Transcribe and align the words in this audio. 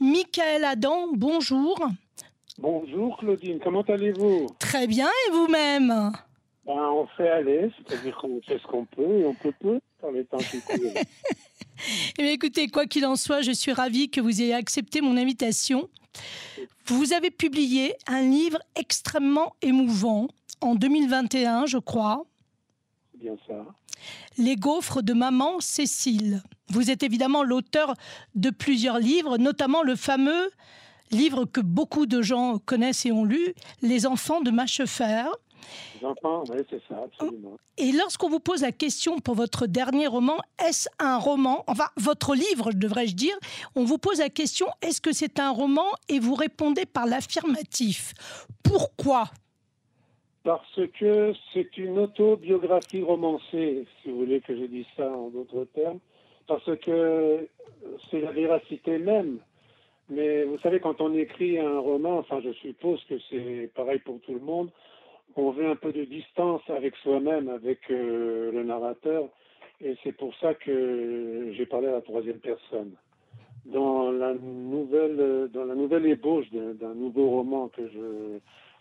Michael 0.00 0.64
Adam, 0.64 1.08
bonjour. 1.12 1.76
Bonjour 2.58 3.16
Claudine, 3.18 3.58
comment 3.62 3.82
allez-vous? 3.82 4.46
Très 4.58 4.86
bien, 4.86 5.06
et 5.06 5.32
vous-même? 5.32 6.12
Ben, 6.66 6.90
On 6.90 7.06
fait 7.16 7.28
aller, 7.28 7.70
c'est-à-dire 7.76 8.16
qu'on 8.16 8.40
fait 8.42 8.58
ce 8.58 8.66
qu'on 8.66 8.84
peut 8.84 9.20
et 9.20 9.24
on 9.24 9.34
peut 9.34 9.52
peu 9.58 9.80
dans 10.02 10.10
les 10.10 10.24
temps 10.24 10.38
qui 10.38 10.60
courent. 10.60 10.92
Eh 12.18 12.22
bien, 12.22 12.32
écoutez, 12.32 12.66
quoi 12.66 12.86
qu'il 12.86 13.06
en 13.06 13.14
soit, 13.14 13.40
je 13.40 13.52
suis 13.52 13.72
ravie 13.72 14.10
que 14.10 14.20
vous 14.20 14.42
ayez 14.42 14.52
accepté 14.52 15.00
mon 15.00 15.16
invitation. 15.16 15.88
Vous 16.86 17.12
avez 17.12 17.30
publié 17.30 17.94
un 18.08 18.22
livre 18.22 18.58
extrêmement 18.74 19.54
émouvant 19.62 20.26
en 20.60 20.74
2021, 20.74 21.66
je 21.66 21.78
crois. 21.78 22.24
Bien 23.14 23.36
ça. 23.46 23.64
Les 24.38 24.56
gaufres 24.56 25.02
de 25.04 25.12
maman 25.12 25.60
Cécile. 25.60 26.42
Vous 26.70 26.90
êtes 26.90 27.02
évidemment 27.02 27.42
l'auteur 27.42 27.94
de 28.34 28.50
plusieurs 28.50 28.98
livres, 28.98 29.38
notamment 29.38 29.82
le 29.82 29.96
fameux 29.96 30.50
livre 31.10 31.44
que 31.44 31.60
beaucoup 31.60 32.06
de 32.06 32.22
gens 32.22 32.58
connaissent 32.58 33.06
et 33.06 33.12
ont 33.12 33.24
lu, 33.24 33.54
Les 33.82 34.06
enfants 34.06 34.40
de 34.40 34.50
Machefer. 34.50 35.24
Les 36.00 36.06
enfants, 36.06 36.44
oui, 36.50 36.58
c'est 36.70 36.80
ça, 36.88 37.02
absolument. 37.04 37.56
Et 37.76 37.92
lorsqu'on 37.92 38.28
vous 38.28 38.40
pose 38.40 38.62
la 38.62 38.72
question 38.72 39.18
pour 39.18 39.34
votre 39.34 39.66
dernier 39.66 40.06
roman, 40.06 40.38
est-ce 40.66 40.88
un 40.98 41.18
roman 41.18 41.64
Enfin, 41.66 41.86
votre 41.96 42.34
livre, 42.34 42.72
devrais-je 42.72 43.14
dire, 43.14 43.36
on 43.74 43.84
vous 43.84 43.98
pose 43.98 44.18
la 44.18 44.28
question, 44.28 44.66
est-ce 44.82 45.00
que 45.00 45.12
c'est 45.12 45.40
un 45.40 45.50
roman 45.50 45.86
Et 46.08 46.18
vous 46.20 46.34
répondez 46.34 46.86
par 46.86 47.06
l'affirmatif. 47.06 48.14
Pourquoi? 48.62 49.24
Parce 50.44 50.80
que 50.98 51.34
c'est 51.52 51.76
une 51.76 51.98
autobiographie 51.98 53.02
romancée, 53.02 53.86
si 54.02 54.10
vous 54.10 54.18
voulez 54.18 54.40
que 54.40 54.56
je 54.56 54.64
dise 54.64 54.86
ça 54.96 55.10
en 55.10 55.28
d'autres 55.28 55.66
termes, 55.74 55.98
parce 56.48 56.76
que 56.80 57.46
c'est 58.10 58.20
la 58.20 58.32
véracité 58.32 58.98
même. 58.98 59.38
Mais 60.08 60.44
vous 60.44 60.58
savez, 60.60 60.80
quand 60.80 61.00
on 61.00 61.14
écrit 61.14 61.58
un 61.58 61.78
roman, 61.78 62.18
enfin 62.18 62.40
je 62.42 62.52
suppose 62.54 63.04
que 63.04 63.14
c'est 63.30 63.70
pareil 63.74 63.98
pour 64.00 64.20
tout 64.22 64.32
le 64.32 64.40
monde, 64.40 64.70
on 65.36 65.50
veut 65.50 65.68
un 65.68 65.76
peu 65.76 65.92
de 65.92 66.04
distance 66.04 66.62
avec 66.68 66.96
soi-même, 66.96 67.48
avec 67.48 67.78
euh, 67.90 68.50
le 68.50 68.64
narrateur, 68.64 69.28
et 69.80 69.96
c'est 70.02 70.12
pour 70.12 70.34
ça 70.36 70.54
que 70.54 71.52
j'ai 71.52 71.66
parlé 71.66 71.88
à 71.88 71.92
la 71.92 72.00
troisième 72.00 72.38
personne. 72.38 72.92
Dans 73.66 74.10
la 74.10 74.32
nouvelle, 74.34 75.48
dans 75.52 75.64
la 75.66 75.74
nouvelle 75.74 76.06
ébauche 76.06 76.50
d'un 76.50 76.94
nouveau 76.94 77.28
roman 77.28 77.68
que 77.68 77.86
je 77.86 78.38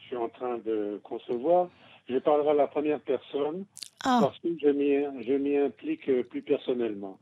suis 0.08 0.16
en 0.16 0.30
train 0.30 0.60
de 0.60 1.00
concevoir, 1.04 1.70
je 2.08 2.18
parlerai 2.18 2.52
à 2.52 2.54
la 2.54 2.68
première 2.68 3.02
personne 3.02 3.66
ah. 4.06 4.20
parce 4.22 4.40
que 4.40 4.48
je 4.58 5.34
m'y 5.34 5.58
implique 5.58 6.10
plus 6.30 6.42
personnellement. 6.42 7.20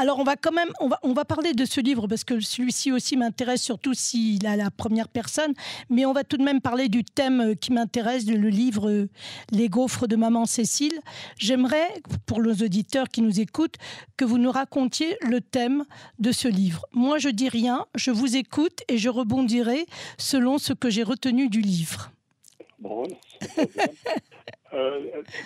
Alors 0.00 0.20
on 0.20 0.22
va 0.22 0.36
quand 0.36 0.52
même, 0.52 0.68
on 0.78 0.86
va, 0.86 1.00
on 1.02 1.12
va 1.12 1.24
parler 1.24 1.54
de 1.54 1.64
ce 1.64 1.80
livre 1.80 2.06
parce 2.06 2.22
que 2.22 2.38
celui-ci 2.38 2.92
aussi 2.92 3.16
m'intéresse, 3.16 3.60
surtout 3.60 3.94
s'il 3.94 4.46
a 4.46 4.54
la 4.54 4.70
première 4.70 5.08
personne, 5.08 5.54
mais 5.90 6.06
on 6.06 6.12
va 6.12 6.22
tout 6.22 6.36
de 6.36 6.44
même 6.44 6.60
parler 6.60 6.88
du 6.88 7.02
thème 7.02 7.56
qui 7.56 7.72
m'intéresse, 7.72 8.24
le 8.30 8.48
livre 8.48 9.08
Les 9.50 9.68
gaufres 9.68 10.06
de 10.06 10.14
maman 10.14 10.46
Cécile. 10.46 11.00
J'aimerais, 11.36 11.88
pour 12.26 12.40
nos 12.40 12.52
auditeurs 12.52 13.08
qui 13.08 13.22
nous 13.22 13.40
écoutent, 13.40 13.74
que 14.16 14.24
vous 14.24 14.38
nous 14.38 14.52
racontiez 14.52 15.16
le 15.22 15.40
thème 15.40 15.84
de 16.20 16.30
ce 16.30 16.46
livre. 16.46 16.86
Moi 16.92 17.18
je 17.18 17.28
dis 17.28 17.48
rien, 17.48 17.84
je 17.96 18.12
vous 18.12 18.36
écoute 18.36 18.84
et 18.86 18.98
je 18.98 19.08
rebondirai 19.08 19.84
selon 20.16 20.58
ce 20.58 20.74
que 20.74 20.90
j'ai 20.90 21.02
retenu 21.02 21.48
du 21.48 21.60
livre. 21.60 22.12
Bon, 22.78 23.02
euh, 24.72 25.00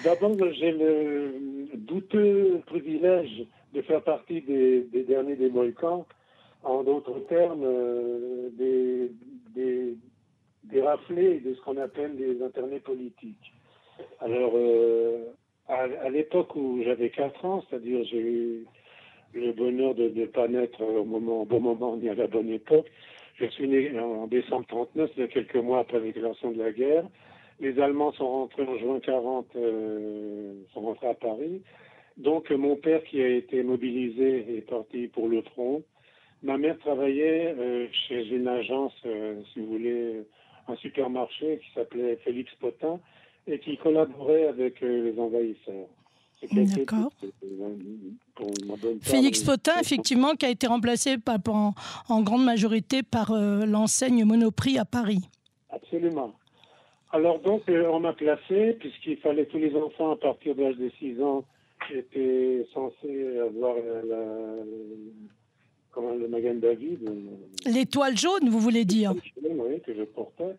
D'abord, 0.04 0.36
j'ai 0.52 0.72
le 0.72 1.70
douteux 1.74 2.60
privilège 2.66 3.46
de 3.72 3.82
faire 3.82 4.02
partie 4.02 4.42
des, 4.42 4.82
derniers 5.06 5.36
des 5.36 5.50
Mohicans, 5.50 6.06
en 6.62 6.82
d'autres 6.82 7.20
termes, 7.28 7.64
euh, 7.64 8.50
des, 8.52 9.10
des, 9.54 10.80
raflés 10.80 11.40
de 11.40 11.54
ce 11.54 11.60
qu'on 11.62 11.76
appelle 11.76 12.16
des 12.16 12.42
internés 12.42 12.80
politiques. 12.80 13.52
Alors, 14.20 14.52
euh, 14.54 15.24
à, 15.68 16.08
l'époque 16.10 16.54
où 16.56 16.82
j'avais 16.84 17.10
4 17.10 17.44
ans, 17.44 17.64
c'est-à-dire 17.68 18.04
j'ai 18.04 18.20
eu 18.20 18.66
le 19.34 19.52
bonheur 19.52 19.94
de 19.94 20.08
ne 20.08 20.26
pas 20.26 20.48
naître 20.48 20.82
au, 20.82 21.04
moment, 21.04 21.42
au 21.42 21.44
bon 21.44 21.60
moment 21.60 21.96
ni 21.96 22.08
à 22.08 22.14
la 22.14 22.26
bonne 22.26 22.50
époque, 22.50 22.86
je 23.36 23.46
suis 23.46 23.68
né 23.68 23.98
en 23.98 24.26
décembre 24.26 24.66
39, 24.68 25.10
il 25.16 25.20
y 25.20 25.24
a 25.24 25.28
quelques 25.28 25.56
mois 25.56 25.80
après 25.80 25.98
la 25.98 26.04
déclaration 26.04 26.52
de 26.52 26.58
la 26.58 26.72
guerre. 26.72 27.04
Les 27.60 27.78
Allemands 27.80 28.12
sont 28.12 28.26
rentrés 28.28 28.66
en 28.66 28.76
juin 28.78 29.00
40, 29.00 29.46
euh, 29.56 30.54
sont 30.72 30.80
rentrés 30.80 31.08
à 31.08 31.14
Paris. 31.14 31.62
Donc 32.16 32.50
mon 32.50 32.76
père 32.76 33.02
qui 33.04 33.22
a 33.22 33.28
été 33.28 33.62
mobilisé 33.62 34.58
est 34.58 34.68
parti 34.68 35.08
pour 35.08 35.28
le 35.28 35.42
front. 35.42 35.82
Ma 36.42 36.58
mère 36.58 36.78
travaillait 36.78 37.54
euh, 37.56 37.86
chez 38.08 38.26
une 38.28 38.48
agence, 38.48 38.92
euh, 39.06 39.40
si 39.52 39.60
vous 39.60 39.66
voulez, 39.66 40.24
un 40.66 40.76
supermarché 40.76 41.60
qui 41.62 41.72
s'appelait 41.72 42.16
Félix 42.24 42.52
Potin 42.60 42.98
et 43.46 43.60
qui 43.60 43.76
collaborait 43.76 44.48
avec 44.48 44.82
euh, 44.82 45.10
les 45.10 45.20
envahisseurs. 45.20 45.86
D'accord. 46.50 47.12
Félix 49.00 49.44
Potin, 49.44 49.74
effectivement, 49.80 50.34
qui 50.34 50.44
a 50.44 50.50
été 50.50 50.66
remplacé 50.66 51.14
en, 51.46 51.72
en, 52.08 52.22
grande 52.22 52.44
majorité 52.44 53.04
par 53.04 53.32
l'enseigne 53.32 54.24
Monoprix 54.24 54.76
à 54.76 54.84
Paris. 54.84 55.20
Absolument. 55.70 56.34
Alors 57.12 57.38
donc, 57.38 57.62
on 57.68 58.00
m'a 58.00 58.12
placé, 58.12 58.72
puisqu'il 58.80 59.18
fallait 59.18 59.46
tous 59.46 59.58
les 59.58 59.76
enfants 59.76 60.10
à 60.10 60.16
partir 60.16 60.56
de 60.56 60.62
l'âge 60.64 60.78
de 60.78 60.90
6 60.98 61.22
ans 61.22 61.44
J'étais 61.90 62.66
censé 62.72 63.38
avoir 63.38 63.76
la, 63.76 64.64
comment, 65.90 66.14
le 66.14 66.28
Magan 66.28 66.54
David. 66.54 67.08
L'étoile 67.66 68.16
jaune, 68.16 68.48
vous 68.48 68.58
voulez 68.60 68.84
dire 68.84 69.14
Oui, 69.42 69.80
que 69.80 69.94
je 69.94 70.02
portais. 70.02 70.56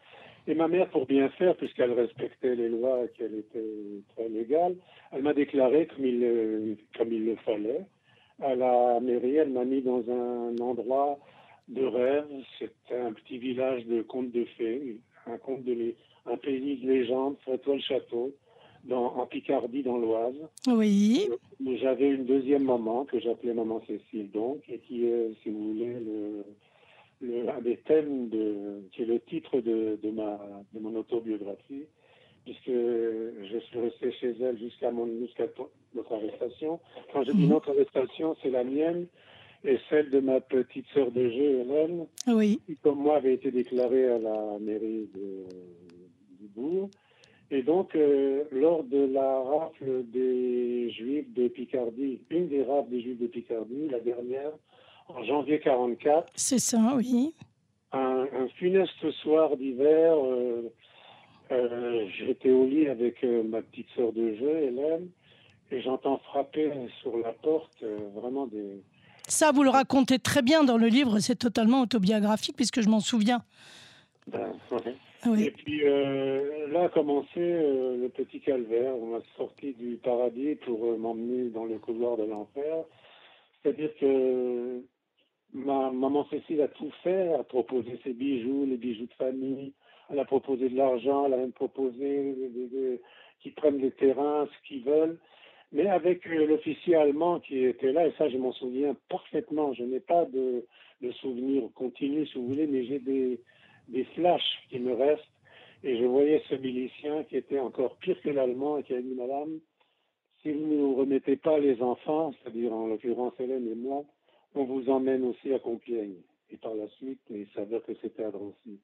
Et 0.48 0.56
ma 0.56 0.68
mère, 0.68 0.90
pour 0.90 1.06
bien 1.06 1.30
faire, 1.30 1.56
puisqu'elle 1.56 1.94
respectait 1.94 2.56
les 2.56 2.70
lois, 2.70 3.08
qu'elle 3.18 3.36
était 3.36 3.64
très 4.16 4.28
légale, 4.28 4.76
elle 5.12 5.24
m'a 5.24 5.34
déclaré 5.34 5.88
comme 5.88 6.06
il, 6.06 6.78
comme 6.98 7.14
il 7.14 7.26
le 7.26 7.36
fallait. 7.38 7.86
À 8.42 8.56
la 8.56 9.00
mairie, 9.00 9.36
elle 9.38 9.52
m'a 9.52 9.64
mis 9.64 9.82
dans 9.82 10.04
un 10.10 10.58
endroit 10.58 11.18
de 11.70 11.86
rêve. 11.86 12.26
C'était 12.60 13.00
un 13.00 13.14
petit 13.14 13.38
village 13.38 13.86
de 13.86 14.02
contes 14.02 14.32
de 14.32 14.44
fées, 14.58 14.98
un, 15.28 15.38
conte 15.38 15.64
de, 15.64 15.94
un 16.26 16.38
pays 16.38 16.78
de 16.78 16.88
légende, 16.92 17.36
le 17.48 17.80
Château 17.80 18.34
dans, 18.84 19.16
en 19.16 19.26
Picardie, 19.26 19.84
dans 19.84 19.98
l'Oise. 19.98 20.36
Oui. 20.68 21.30
J'avais 21.82 22.10
une 22.10 22.26
deuxième 22.26 22.64
maman 22.64 23.06
que 23.06 23.20
j'appelais 23.20 23.54
maman 23.54 23.82
Cécile, 23.88 24.32
donc, 24.32 24.62
et 24.70 24.80
qui 24.80 25.06
est, 25.06 25.32
si 25.42 25.50
vous 25.50 25.74
voulez, 25.74 25.94
le, 25.94 26.44
le, 27.22 27.50
un 27.50 27.62
des 27.62 27.78
thèmes 27.78 28.30
de, 28.30 28.84
qui 28.92 29.04
est 29.04 29.06
le 29.06 29.20
titre 29.22 29.62
de, 29.62 29.98
de, 30.02 30.10
ma, 30.12 30.40
de 30.74 30.80
mon 30.80 30.96
autobiographie, 30.96 31.86
puisque 32.44 32.68
je 32.68 33.58
suis 33.70 33.80
resté 33.80 34.12
chez 34.14 34.36
elle 34.42 34.58
jusqu'à 34.58 34.92
mon, 34.92 35.08
jusqu'à 35.20 35.46
notre 35.96 36.14
arrestation. 36.14 36.80
Quand 37.14 37.24
je 37.24 37.32
dis 37.32 37.44
mhm. 37.44 37.50
notre 37.50 37.72
arrestation, 37.72 38.36
c'est 38.42 38.50
la 38.50 38.64
mienne 38.64 39.08
et 39.64 39.78
celle 39.90 40.10
de 40.10 40.20
ma 40.20 40.42
petite 40.42 40.86
sœur 40.94 41.10
de 41.12 41.30
jeu, 41.30 41.62
Hélène, 41.62 42.06
oui. 42.28 42.60
qui, 42.66 42.76
comme 42.78 43.00
moi, 43.00 43.16
avait 43.18 43.36
été 43.36 43.50
déclarée 43.50 44.10
à 44.10 44.20
la 44.20 44.60
mairie 44.60 45.10
de, 45.16 45.46
du 46.42 46.48
bourg. 46.54 46.90
Et 47.54 47.62
donc, 47.62 47.96
euh, 47.96 48.46
lors 48.52 48.84
de 48.84 49.06
la 49.14 49.40
rafle 49.42 50.04
des 50.12 50.90
Juifs 50.90 51.32
de 51.36 51.48
Picardie, 51.48 52.20
une 52.32 52.48
des 52.48 52.64
rafles 52.64 52.90
des 52.90 53.02
Juifs 53.02 53.20
de 53.20 53.28
Picardie, 53.28 53.90
la 53.92 54.00
dernière, 54.00 54.50
en 55.08 55.24
janvier 55.24 55.60
44. 55.60 56.34
C'est 56.34 56.58
ça, 56.58 56.80
oui. 56.96 57.36
Un, 57.92 58.26
funeste 58.58 59.12
soir 59.22 59.56
d'hiver, 59.56 60.16
euh, 60.18 60.74
euh, 61.52 62.08
j'étais 62.18 62.50
au 62.50 62.66
lit 62.66 62.88
avec 62.88 63.24
ma 63.24 63.62
petite 63.62 63.88
sœur 63.96 64.12
de 64.14 64.34
jeu, 64.34 64.58
Hélène, 64.64 65.10
et 65.70 65.80
j'entends 65.84 66.18
frapper 66.30 66.72
sur 67.04 67.16
la 67.18 67.34
porte 67.34 67.84
vraiment 68.16 68.48
des. 68.48 68.82
Ça, 69.28 69.52
vous 69.52 69.62
le 69.62 69.70
racontez 69.70 70.18
très 70.18 70.42
bien 70.42 70.64
dans 70.64 70.78
le 70.78 70.88
livre, 70.88 71.20
c'est 71.20 71.36
totalement 71.36 71.82
autobiographique 71.82 72.56
puisque 72.56 72.82
je 72.82 72.90
m'en 72.90 73.00
souviens. 73.00 73.44
Ben, 74.26 74.54
et 75.38 75.52
puis 75.52 75.82
euh, 75.84 76.68
là 76.70 76.86
a 76.86 76.90
commencé 76.90 77.40
euh, 77.40 77.98
le 77.98 78.10
petit 78.10 78.40
calvaire. 78.42 78.96
On 78.96 79.08
m'a 79.08 79.22
sorti 79.38 79.74
du 79.74 79.98
paradis 79.98 80.56
pour 80.56 80.86
euh, 80.86 80.98
m'emmener 80.98 81.50
dans 81.50 81.66
le 81.66 81.78
couloir 81.80 82.18
de 82.18 82.24
l'enfer. 82.24 82.84
C'est-à-dire 83.62 83.92
que 84.00 84.82
ma 85.54 85.92
maman 85.92 86.28
Cécile 86.30 86.62
a 86.62 86.68
tout 86.68 86.92
fait, 87.04 87.34
a 87.34 87.44
proposé 87.44 88.00
ses 88.04 88.14
bijoux, 88.14 88.66
les 88.66 88.78
bijoux 88.78 89.06
de 89.06 89.14
famille, 89.14 89.74
elle 90.10 90.20
a 90.20 90.26
proposé 90.26 90.70
de 90.70 90.76
l'argent, 90.76 91.26
elle 91.26 91.34
a 91.34 91.38
même 91.38 91.54
proposé 91.54 92.36
qu'ils 93.40 93.54
prennent 93.54 93.80
les 93.80 93.92
terrains, 93.92 94.48
ce 94.48 94.68
qu'ils 94.68 94.84
veulent. 94.84 95.18
Mais 95.72 95.88
avec 95.88 96.26
l'officier 96.26 96.96
allemand 96.96 97.40
qui 97.40 97.64
était 97.64 97.92
là, 97.92 98.08
et 98.08 98.14
ça 98.18 98.30
je 98.30 98.38
m'en 98.38 98.52
souviens 98.52 98.96
parfaitement, 99.10 99.74
je 99.74 99.84
n'ai 99.84 100.00
pas 100.00 100.26
de, 100.26 100.66
de 101.02 101.12
souvenirs 101.14 101.64
continus 101.74 102.30
si 102.32 102.38
vous 102.38 102.48
voulez, 102.48 102.68
mais 102.68 102.84
j'ai 102.86 103.00
des, 103.00 103.40
des 103.88 104.04
flashs 104.16 104.68
qui 104.70 104.80
me 104.80 104.94
restent. 104.94 105.24
Et 105.84 105.98
je 105.98 106.06
voyais 106.06 106.42
ce 106.50 106.56
milicien 106.56 107.24
qui 107.26 107.38
était 107.38 107.60
encore 107.60 107.98
pire 107.98 108.22
que 108.22 108.30
l'allemand 108.30 108.78
et 108.78 108.84
qui 108.84 108.94
a 108.94 109.02
dit 109.02 109.16
Madame, 109.16 109.60
si 110.42 110.52
vous 110.52 110.66
ne 110.66 110.76
nous 110.76 110.96
remettez 110.96 111.36
pas 111.36 111.60
les 111.60 111.82
enfants, 111.82 112.34
c'est-à-dire 112.34 112.74
en 112.74 112.88
l'occurrence 112.88 113.34
Hélène 113.40 113.68
et 113.68 113.76
moi, 113.76 114.04
on 114.56 114.64
vous 114.66 114.90
emmène 114.90 115.24
aussi 115.26 115.54
à 115.54 115.60
Compiègne. 115.60 116.22
Et 116.52 116.58
par 116.58 116.76
la 116.76 116.88
suite, 116.90 117.20
il 117.30 117.48
s'avère 117.56 117.84
que 117.84 117.94
c'était 118.02 118.24
à 118.24 118.32
Drancy. 118.32 118.80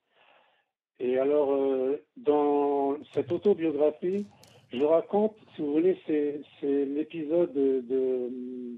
Et 0.99 1.17
alors, 1.17 1.51
euh, 1.53 2.03
dans 2.17 2.97
cette 3.13 3.31
autobiographie, 3.31 4.25
je 4.71 4.83
raconte, 4.83 5.35
si 5.55 5.61
vous 5.61 5.73
voulez, 5.73 5.97
c'est 6.05 6.41
l'épisode 6.61 7.53
de, 7.53 8.77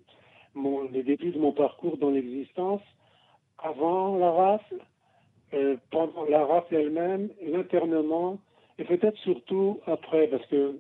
les 0.92 1.04
débuts 1.04 1.32
de 1.32 1.40
mon 1.40 1.52
parcours 1.52 1.98
dans 1.98 2.12
l'existence, 2.12 2.82
avant 3.58 4.18
la 4.18 4.32
rafle, 4.32 4.78
euh, 5.54 5.76
pendant 5.92 6.26
la 6.26 6.46
rafle 6.46 6.76
elle-même, 6.76 7.30
l'internement, 7.42 8.40
et 8.80 8.84
peut-être 8.84 9.18
surtout 9.20 9.80
après, 9.86 10.28
parce 10.28 10.46
que 10.48 10.80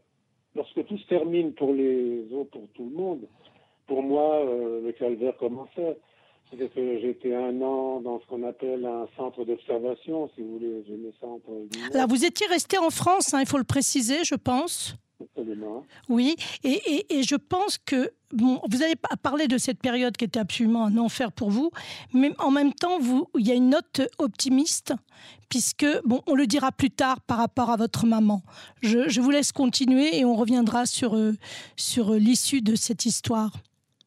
lorsque 0.56 0.86
tout 0.86 0.98
se 0.98 1.08
termine 1.08 1.54
pour 1.54 1.74
les 1.74 2.26
autres, 2.34 2.52
pour 2.52 2.68
tout 2.74 2.90
le 2.90 2.96
monde, 2.96 3.28
pour 3.88 4.04
moi, 4.04 4.46
euh, 4.46 4.82
le 4.82 4.92
calvaire 4.94 5.36
commençait. 5.38 5.98
C'est 6.50 6.74
que 6.74 7.00
j'étais 7.00 7.34
un 7.34 7.62
an 7.62 8.02
dans 8.02 8.20
ce 8.20 8.26
qu'on 8.26 8.44
appelle 8.44 8.86
un 8.86 9.08
centre 9.16 9.46
d'observation, 9.46 10.30
si 10.36 10.42
vous 10.42 10.60
voulez. 10.60 10.84
Je 10.86 10.94
mets 10.94 11.14
Alors, 11.94 12.08
vous 12.10 12.26
étiez 12.26 12.46
resté 12.48 12.78
en 12.78 12.90
France, 12.90 13.34
hein, 13.34 13.40
il 13.40 13.48
faut 13.48 13.58
le 13.58 13.64
préciser, 13.64 14.26
je 14.26 14.36
pense. 14.36 14.96
Absolument. 15.42 15.86
Oui, 16.10 16.36
et, 16.64 16.80
et, 16.86 17.18
et, 17.18 17.24
je 17.24 17.36
pense 17.36 17.78
que, 17.78 18.12
bon, 18.32 18.62
vous 18.70 18.82
avez 18.84 18.96
parlé 19.24 19.48
de 19.48 19.58
cette 19.58 19.80
période 19.80 20.16
qui 20.16 20.26
était 20.26 20.40
absolument 20.40 20.86
un 20.86 20.98
enfer 20.98 21.32
pour 21.32 21.50
vous, 21.50 21.72
mais 22.14 22.32
en 22.40 22.52
même 22.52 22.74
temps, 22.74 23.00
vous, 23.00 23.28
il 23.38 23.48
y 23.48 23.52
a 23.52 23.56
une 23.56 23.70
note 23.70 24.02
optimiste, 24.20 24.94
puisque, 25.50 25.88
bon, 26.06 26.22
on 26.28 26.36
le 26.36 26.48
dira 26.48 26.72
plus 26.72 26.92
tard 26.92 27.22
par 27.22 27.38
rapport 27.38 27.70
à 27.70 27.78
votre 27.78 28.06
maman. 28.06 28.42
Je, 28.82 29.10
je 29.10 29.22
vous 29.22 29.32
laisse 29.32 29.52
continuer 29.52 30.18
et 30.18 30.26
on 30.26 30.36
reviendra 30.36 30.86
sur, 30.86 31.16
euh, 31.16 31.34
sur 31.76 32.14
l'issue 32.14 32.62
de 32.62 32.76
cette 32.76 33.06
histoire. 33.06 33.52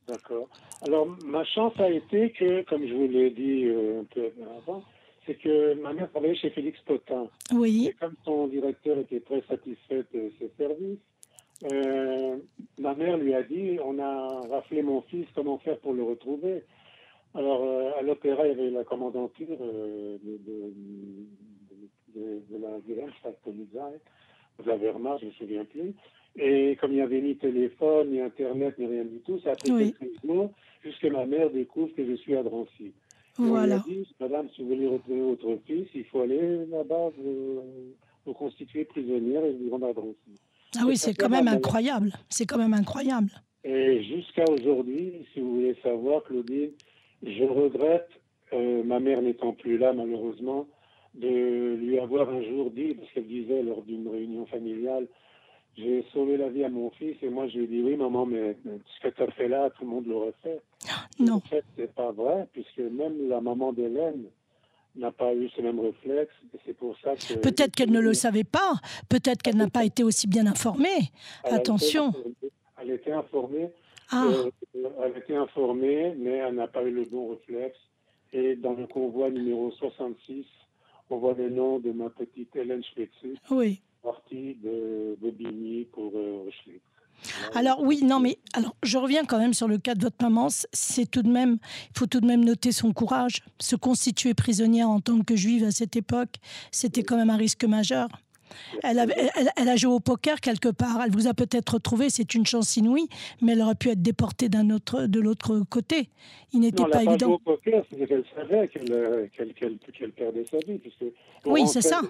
D'accord. 0.06 0.48
Alors, 0.86 1.08
ma 1.24 1.44
chance 1.44 1.72
a 1.78 1.90
été 1.90 2.30
que, 2.30 2.62
comme 2.62 2.86
je 2.86 2.94
vous 2.94 3.08
l'ai 3.08 3.30
dit 3.30 3.64
euh, 3.64 4.02
un 4.02 4.04
peu 4.04 4.30
avant, 4.58 4.84
c'est 5.26 5.34
que 5.34 5.74
ma 5.80 5.92
mère 5.92 6.10
travaillait 6.10 6.36
chez 6.36 6.50
Félix 6.50 6.78
Potin. 6.84 7.28
Oui. 7.52 7.88
Et 7.88 7.92
comme 7.94 8.14
son 8.24 8.46
directeur 8.48 8.98
était 8.98 9.20
très 9.20 9.42
satisfait 9.48 10.04
de 10.12 10.30
ses 10.38 10.50
services, 10.58 10.98
euh, 11.64 12.36
ma 12.78 12.94
mère 12.94 13.16
lui 13.18 13.34
a 13.34 13.42
dit 13.42 13.78
on 13.84 13.98
a 13.98 14.46
raflé 14.48 14.82
mon 14.82 15.02
fils, 15.02 15.26
comment 15.34 15.58
faire 15.58 15.78
pour 15.78 15.92
le 15.94 16.02
retrouver? 16.02 16.64
Alors, 17.34 17.64
euh, 17.64 17.90
à 17.98 18.02
l'opéra, 18.02 18.46
il 18.46 18.50
y 18.50 18.52
avait 18.60 18.70
la 18.70 18.84
commandanture 18.84 19.58
euh, 19.60 20.18
de, 20.22 20.38
de, 20.38 20.72
de, 22.14 22.42
de, 22.48 22.62
la 22.62 23.32
Polizei, 23.42 23.98
vous 24.58 24.70
avez 24.70 24.90
remarqué, 24.90 25.22
je 25.22 25.26
ne 25.26 25.30
me 25.30 25.34
souviens 25.36 25.64
plus. 25.64 25.94
Et 26.36 26.76
comme 26.80 26.92
il 26.92 26.96
n'y 26.96 27.00
avait 27.00 27.20
ni 27.20 27.36
téléphone, 27.36 28.10
ni 28.10 28.20
Internet, 28.20 28.78
ni 28.78 28.86
rien 28.86 29.04
du 29.04 29.20
tout, 29.20 29.40
ça 29.40 29.52
a 29.52 29.56
pris 29.56 29.72
Oui. 29.72 29.94
quelques 29.94 30.24
jours 30.24 30.50
jusqu'à 30.82 31.10
ma 31.10 31.26
mère 31.26 31.50
découvre 31.50 31.92
que 31.94 32.04
je 32.06 32.14
suis 32.14 32.36
à 32.36 32.42
Drancy. 32.42 32.92
Et 33.44 33.48
On 33.48 33.56
lui 33.56 33.70
Voilà. 33.70 33.76
a 33.76 33.78
dit, 33.80 34.06
Madame, 34.20 34.48
si 34.50 34.62
vous 34.62 34.68
voulez 34.68 34.86
retrouver 34.86 35.20
votre 35.20 35.56
fils, 35.66 35.88
il 35.94 36.04
faut 36.06 36.20
aller 36.20 36.66
là-bas, 36.66 37.10
vous, 37.16 37.94
vous 38.26 38.32
constituer 38.34 38.84
prisonnière 38.84 39.44
et 39.44 39.52
vous 39.52 39.70
rendre 39.70 39.88
à 39.88 39.92
Drancy. 39.92 40.38
Ah 40.78 40.84
oui, 40.86 40.96
c'est 40.96 41.14
quand 41.14 41.28
même 41.28 41.48
incroyable. 41.48 42.12
C'est 42.28 42.46
quand 42.46 42.58
même 42.58 42.74
incroyable. 42.74 43.30
Et 43.64 44.02
jusqu'à 44.04 44.44
aujourd'hui, 44.50 45.26
si 45.32 45.40
vous 45.40 45.54
voulez 45.54 45.76
savoir, 45.82 46.22
Claudine, 46.24 46.70
je 47.22 47.44
regrette, 47.44 48.08
euh, 48.52 48.82
ma 48.84 49.00
mère 49.00 49.22
n'étant 49.22 49.52
plus 49.52 49.78
là 49.78 49.92
malheureusement, 49.92 50.66
de 51.14 51.76
lui 51.76 51.98
avoir 51.98 52.28
un 52.28 52.42
jour 52.42 52.70
dit, 52.70 52.94
parce 52.94 53.10
qu'elle 53.12 53.26
disait 53.26 53.62
lors 53.62 53.82
d'une 53.82 54.06
réunion 54.08 54.44
familiale, 54.46 55.06
j'ai 55.76 56.04
sauvé 56.12 56.36
la 56.36 56.50
vie 56.50 56.64
à 56.64 56.68
mon 56.68 56.90
fils, 56.90 57.16
et 57.22 57.28
moi 57.28 57.48
je 57.48 57.58
lui 57.58 57.64
ai 57.64 57.66
dit, 57.68 57.82
oui 57.82 57.96
maman, 57.96 58.26
mais 58.26 58.56
ce 58.64 59.08
que 59.08 59.14
tu 59.14 59.22
as 59.22 59.30
fait 59.32 59.48
là, 59.48 59.70
tout 59.70 59.84
le 59.84 59.90
monde 59.90 60.06
l'aurait 60.06 60.34
fait. 60.42 60.60
Non. 61.18 61.34
En 61.34 61.40
fait, 61.40 61.64
c'est 61.76 61.92
pas 61.94 62.12
vrai, 62.12 62.46
puisque 62.52 62.78
même 62.78 63.28
la 63.28 63.40
maman 63.40 63.72
d'Hélène 63.72 64.24
n'a 64.96 65.12
pas 65.12 65.34
eu 65.34 65.48
ce 65.50 65.60
même 65.60 65.80
réflexe, 65.80 66.32
et 66.54 66.58
c'est 66.64 66.76
pour 66.76 66.96
ça 67.02 67.14
que... 67.16 67.34
Peut-être 67.40 67.74
qu'elle 67.74 67.90
ne 67.90 68.00
le 68.00 68.14
savait 68.14 68.44
pas. 68.44 68.74
Peut-être 69.08 69.42
qu'elle 69.42 69.56
n'a 69.56 69.68
pas 69.68 69.84
été 69.84 70.04
aussi 70.04 70.26
bien 70.26 70.46
informée. 70.46 71.10
Elle 71.44 71.54
Attention. 71.54 72.12
Elle 72.80 72.90
était 72.92 73.12
informée, 73.12 73.70
Ah, 74.10 74.26
Euh, 74.26 74.50
elle 75.02 75.16
était 75.18 75.34
informée, 75.36 76.14
mais 76.16 76.32
elle 76.32 76.54
n'a 76.54 76.68
pas 76.68 76.82
eu 76.82 76.90
le 76.90 77.04
bon 77.04 77.30
réflexe. 77.30 77.78
Et 78.32 78.56
dans 78.56 78.74
le 78.74 78.86
convoi 78.86 79.30
numéro 79.30 79.70
66, 79.72 80.44
on 81.10 81.18
voit 81.18 81.34
le 81.34 81.50
nom 81.50 81.78
de 81.78 81.90
ma 81.92 82.10
petite 82.10 82.54
Hélène 82.56 82.82
Schweitzer, 82.84 83.34
oui. 83.50 83.80
partie 84.02 84.54
de 84.56 85.16
Bobigny 85.20 85.84
pour 85.92 86.12
euh. 86.16 86.50
Alors 87.54 87.80
oui, 87.80 88.02
non, 88.02 88.20
mais 88.20 88.38
alors 88.52 88.76
je 88.82 88.98
reviens 88.98 89.24
quand 89.24 89.38
même 89.38 89.54
sur 89.54 89.68
le 89.68 89.78
cas 89.78 89.94
de 89.94 90.02
votre 90.02 90.22
maman. 90.22 90.48
C'est 90.72 91.10
tout 91.10 91.22
de 91.22 91.30
même, 91.30 91.58
il 91.90 91.98
faut 91.98 92.06
tout 92.06 92.20
de 92.20 92.26
même 92.26 92.44
noter 92.44 92.72
son 92.72 92.92
courage. 92.92 93.42
Se 93.60 93.76
constituer 93.76 94.34
prisonnière 94.34 94.90
en 94.90 95.00
tant 95.00 95.20
que 95.22 95.36
juive 95.36 95.64
à 95.64 95.70
cette 95.70 95.96
époque, 95.96 96.36
c'était 96.70 97.02
quand 97.02 97.16
même 97.16 97.30
un 97.30 97.36
risque 97.36 97.64
majeur. 97.64 98.08
Elle, 98.82 98.98
avait- 98.98 99.14
elle- 99.36 99.50
elle 99.56 99.68
a 99.68 99.76
joué 99.76 99.92
au 99.92 100.00
poker 100.00 100.40
quelque 100.40 100.68
part. 100.68 101.00
Elle 101.04 101.10
vous 101.12 101.26
a 101.28 101.34
peut-être 101.34 101.74
retrouvé. 101.74 102.10
C'est 102.10 102.34
une 102.34 102.46
chance 102.46 102.76
inouïe, 102.76 103.08
mais 103.42 103.52
elle 103.52 103.62
aurait 103.62 103.74
pu 103.74 103.90
être 103.90 104.02
déportée 104.02 104.48
d'un 104.48 104.70
autre, 104.70 105.06
de 105.06 105.20
l'autre 105.20 105.60
côté. 105.70 106.08
Il 106.52 106.60
n'était 106.60 106.82
elle 106.82 106.90
pas 106.90 106.98
n'a 106.98 107.04
pas 107.04 107.04
joué 107.04 107.12
évident. 107.14 107.32
au 107.32 107.38
poker, 107.38 107.84
c'est 107.90 108.06
qu'elle 108.06 108.24
savait 108.34 108.68
qu'elle 108.68 108.92
euh, 108.92 109.26
qu'elle- 109.36 109.54
qu'elle- 109.54 109.78
qu'elle 109.78 110.12
perdait 110.12 110.44
sa 110.50 110.58
vie. 110.58 110.78
Puisque 110.78 111.04
Oui, 111.46 111.66
c'est 111.66 111.82
ça. 111.82 112.00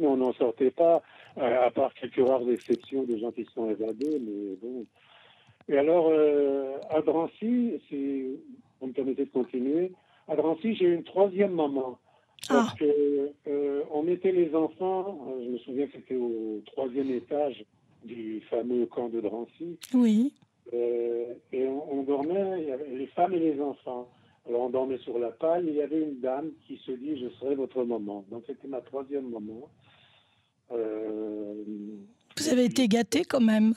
on 0.00 0.16
n'en 0.16 0.32
sortait 0.34 0.70
pas, 0.70 1.02
euh, 1.38 1.66
à 1.66 1.70
part 1.70 1.92
quelques 1.94 2.26
rares 2.26 2.48
exceptions 2.50 3.04
de 3.04 3.16
gens 3.16 3.30
qui 3.30 3.46
sont 3.54 3.70
évadés. 3.70 4.20
Mais 4.20 4.56
bon. 4.62 4.84
Et 5.68 5.78
alors, 5.78 6.08
euh, 6.10 6.76
à 6.90 7.00
Drancy, 7.02 7.80
si 7.88 8.24
vous 8.80 8.88
me 8.88 8.92
permettez 8.92 9.24
de 9.24 9.30
continuer, 9.30 9.92
à 10.28 10.34
Drancy, 10.36 10.74
j'ai 10.74 10.86
eu 10.86 10.94
une 10.94 11.04
troisième 11.04 11.52
maman. 11.54 11.98
Parce 12.48 12.70
Ah. 12.72 12.76
que 12.78 13.30
euh, 13.48 13.82
on 13.92 14.02
mettait 14.02 14.32
les 14.32 14.54
enfants, 14.54 15.26
euh, 15.28 15.44
je 15.44 15.50
me 15.50 15.58
souviens 15.58 15.86
que 15.86 15.92
c'était 15.96 16.16
au 16.16 16.60
troisième 16.66 17.10
étage 17.10 17.64
du 18.04 18.40
fameux 18.50 18.86
camp 18.86 19.08
de 19.08 19.20
Drancy, 19.20 19.78
Oui. 19.94 20.32
euh, 20.72 21.34
et 21.52 21.66
on, 21.66 22.00
on 22.00 22.02
dormait, 22.02 22.62
il 22.62 22.68
y 22.68 22.72
avait 22.72 22.88
les 22.96 23.06
femmes 23.08 23.32
et 23.34 23.38
les 23.38 23.60
enfants. 23.60 24.08
Alors 24.48 24.62
on 24.62 24.70
dormait 24.70 24.98
sur 24.98 25.18
la 25.20 25.30
paille, 25.30 25.68
et 25.68 25.70
il 25.70 25.76
y 25.76 25.82
avait 25.82 26.02
une 26.02 26.18
dame 26.20 26.50
qui 26.66 26.76
se 26.78 26.90
dit 26.90 27.16
je 27.16 27.28
serai 27.38 27.54
votre 27.54 27.84
maman. 27.84 28.24
Donc 28.28 28.42
c'était 28.48 28.66
ma 28.66 28.80
troisième 28.80 29.30
maman. 29.30 29.68
Euh, 30.72 31.54
Vous 32.36 32.48
avez 32.48 32.64
été 32.64 32.88
gâté 32.88 33.24
quand 33.24 33.40
même. 33.40 33.74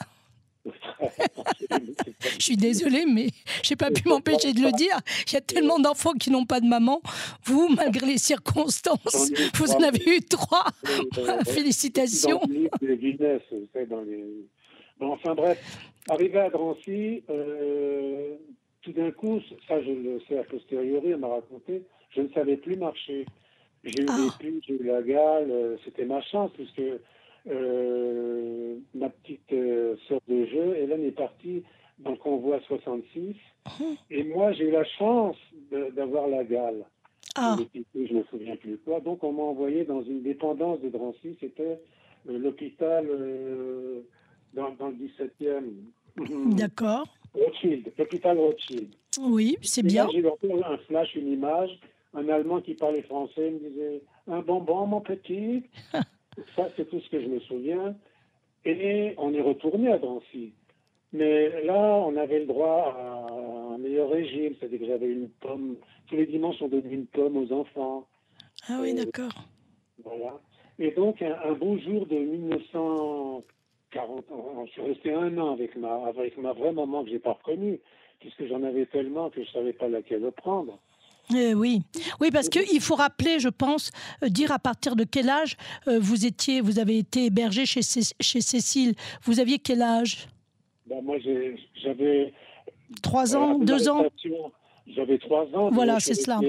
Je 2.38 2.44
suis 2.44 2.57
désolée, 2.57 3.06
mais 3.06 3.28
j'ai 3.63 3.75
pas 3.75 3.92
pu 3.92 4.07
m'empêcher 4.07 4.54
de 4.54 4.62
le 4.62 4.72
dire. 4.72 4.98
Il 5.28 5.34
y 5.34 5.38
a 5.38 5.42
tellement 5.42 5.80
d'enfants 5.80 6.13
qui 6.13 6.31
n'ont 6.31 6.46
pas 6.46 6.60
de 6.60 6.68
maman. 6.68 7.02
Vous, 7.46 7.68
malgré 7.69 8.06
les 8.06 8.18
circonstances, 8.18 9.32
vous 9.56 9.72
en 9.72 9.82
avez 9.82 10.03
eu 10.06 10.22
trois. 10.22 10.65
Félicitations. 11.46 12.41
Bon, 15.00 15.12
enfin 15.12 15.36
bref, 15.36 15.60
arrivé 16.10 16.39
à 16.39 16.50
Drancy, 16.50 17.24
euh, 17.30 18.36
tout 18.82 18.94
d'un 18.94 19.12
coup, 19.12 19.39
ça 19.68 19.82
je 19.82 19.91
le 19.91 20.22
sais 20.27 20.38
a 20.38 20.44
posteriori, 20.44 21.13
on 21.15 21.18
m'a 21.18 21.27
raconté, 21.27 21.84
je 22.15 22.22
ne 22.22 22.30
savais 22.30 22.56
plus 22.58 22.77
marcher. 22.77 23.25
J'ai 23.84 24.03
eu 24.03 24.06
Ah. 24.10 24.18
des 24.18 24.46
pus, 24.51 24.62
j'ai 24.65 24.74
eu 24.75 24.84
la 24.84 25.01
gale, 25.01 25.51
euh, 25.51 25.75
c'était 25.84 26.06
ma 26.06 26.22
chance, 26.22 26.50
puisque 26.53 26.82
euh, 27.48 28.75
ma 29.06 29.10
petite 29.10 29.54
euh, 29.54 29.96
sœur 30.08 30.20
de 30.28 30.46
jeu, 30.46 30.76
Hélène 30.78 31.04
est 31.04 31.12
partie 31.12 31.64
dans 32.00 32.12
le 32.12 32.18
convoi 32.18 32.60
66, 32.68 33.36
et 34.10 34.24
moi 34.24 34.52
j'ai 34.54 34.66
eu 34.66 34.72
la 34.72 34.84
chance 34.84 35.38
d'avoir 35.96 36.28
la 36.28 36.44
gale. 36.44 36.86
Ah, 37.36 37.58
je 37.94 38.14
ne 38.14 38.20
me 38.20 38.24
souviens 38.26 38.56
plus 38.56 38.78
quoi. 38.80 39.00
Donc 39.00 39.24
on 39.24 39.32
m'a 39.32 39.44
envoyé 39.44 39.84
dans 39.86 40.02
une 40.02 40.22
dépendance 40.22 40.80
de 40.82 40.90
Drancy, 40.90 41.38
c'était 41.40 41.80
euh, 42.30 42.38
l'hôpital 42.38 43.06
euh, 43.10 44.02
dans, 44.54 44.72
dans 44.72 44.90
le 44.90 44.96
17e. 44.96 45.64
d'accord. 46.58 47.08
Rothschild, 47.34 47.92
l'hôpital 47.98 48.38
Rothschild. 48.38 48.96
Oui, 49.22 49.58
c'est 49.62 49.84
bien. 49.84 50.08
j'ai 50.12 50.26
un 50.26 50.78
flash, 50.88 51.16
une 51.16 51.32
image, 51.32 51.80
un 52.14 52.28
Allemand 52.30 52.62
qui 52.62 52.74
parlait 52.74 53.04
français 53.04 53.52
me 53.52 53.70
disait 53.70 54.02
un 54.28 54.42
bonbon 54.42 54.88
mon 54.88 55.02
petit. 55.02 55.64
Ça 56.56 56.68
c'est 56.76 56.90
tout 56.90 57.00
ce 57.00 57.10
que 57.10 57.22
je 57.22 57.28
me 57.28 57.40
souviens. 57.42 57.96
Et 58.65 59.13
on 59.17 59.34
est 59.34 59.41
retourné 59.41 59.91
à 59.91 59.98
Drancy. 60.00 60.53
Mais 61.13 61.63
là, 61.63 62.03
on 62.05 62.17
avait 62.17 62.39
le 62.39 62.45
droit 62.45 62.93
à 62.98 63.27
un 63.74 63.77
meilleur 63.77 64.10
régime, 64.10 64.55
c'est-à-dire 64.60 64.79
que 64.79 64.88
j'avais 64.88 65.12
une 65.12 65.29
pomme. 65.29 65.77
Tous 66.07 66.15
les 66.15 66.25
dimanches, 66.25 66.62
on 66.62 66.67
donnait 66.67 66.91
une 66.91 67.05
pomme 67.05 67.38
aux 67.38 67.51
enfants. 67.53 68.07
Ah 68.67 68.79
oui, 68.81 68.93
d'accord. 68.93 69.31
Voilà. 70.03 70.41
Et 70.79 70.91
donc, 70.91 71.22
un, 71.22 71.38
un 71.45 71.53
beau 71.53 71.77
jour 71.77 72.05
de 72.07 72.17
1940, 72.17 74.25
je 74.65 74.72
suis 74.72 74.81
resté 74.81 75.13
un 75.13 75.38
an 75.38 75.53
avec 75.53 75.77
ma, 75.77 76.07
avec 76.07 76.38
ma 76.38 76.51
vraie 76.53 76.74
maman 76.74 77.03
que 77.03 77.12
j'ai 77.12 77.19
pas 77.19 77.34
reconnue, 77.34 77.79
puisque 78.19 78.48
j'en 78.48 78.63
avais 78.63 78.88
tellement 78.88 79.29
que 79.29 79.43
je 79.43 79.51
savais 79.51 79.74
pas 79.74 79.88
laquelle 79.88 80.29
prendre. 80.31 80.79
Eh 81.34 81.53
oui, 81.55 81.82
oui, 82.20 82.29
parce 82.32 82.50
qu'il 82.50 82.79
faut 82.82 82.96
rappeler, 82.96 83.39
je 83.39 83.50
pense, 83.50 83.91
euh, 84.24 84.29
dire 84.29 84.51
à 84.51 84.60
partir 84.60 84.96
de 84.96 85.03
quel 85.03 85.29
âge 85.29 85.58
euh, 85.88 85.98
vous 86.00 86.25
étiez, 86.25 86.62
vous 86.62 86.77
avez 86.77 87.00
été 87.00 87.25
hébergé 87.25 87.65
chez, 87.65 87.82
Cé- 87.82 88.13
chez 88.20 88.41
Cécile. 88.41 88.94
Vous 89.24 89.39
aviez 89.39 89.58
quel 89.58 89.82
âge? 89.82 90.27
Ben, 90.88 91.01
moi, 91.01 91.17
j'avais 91.82 92.34
Trois 93.01 93.36
euh, 93.36 93.39
ans, 93.39 93.58
deux 93.58 93.89
ans? 93.89 94.05
J'avais 94.88 95.17
trois 95.17 95.48
ans. 95.55 95.72
Voilà, 95.72 96.00
c'est 96.00 96.13
cela. 96.13 96.39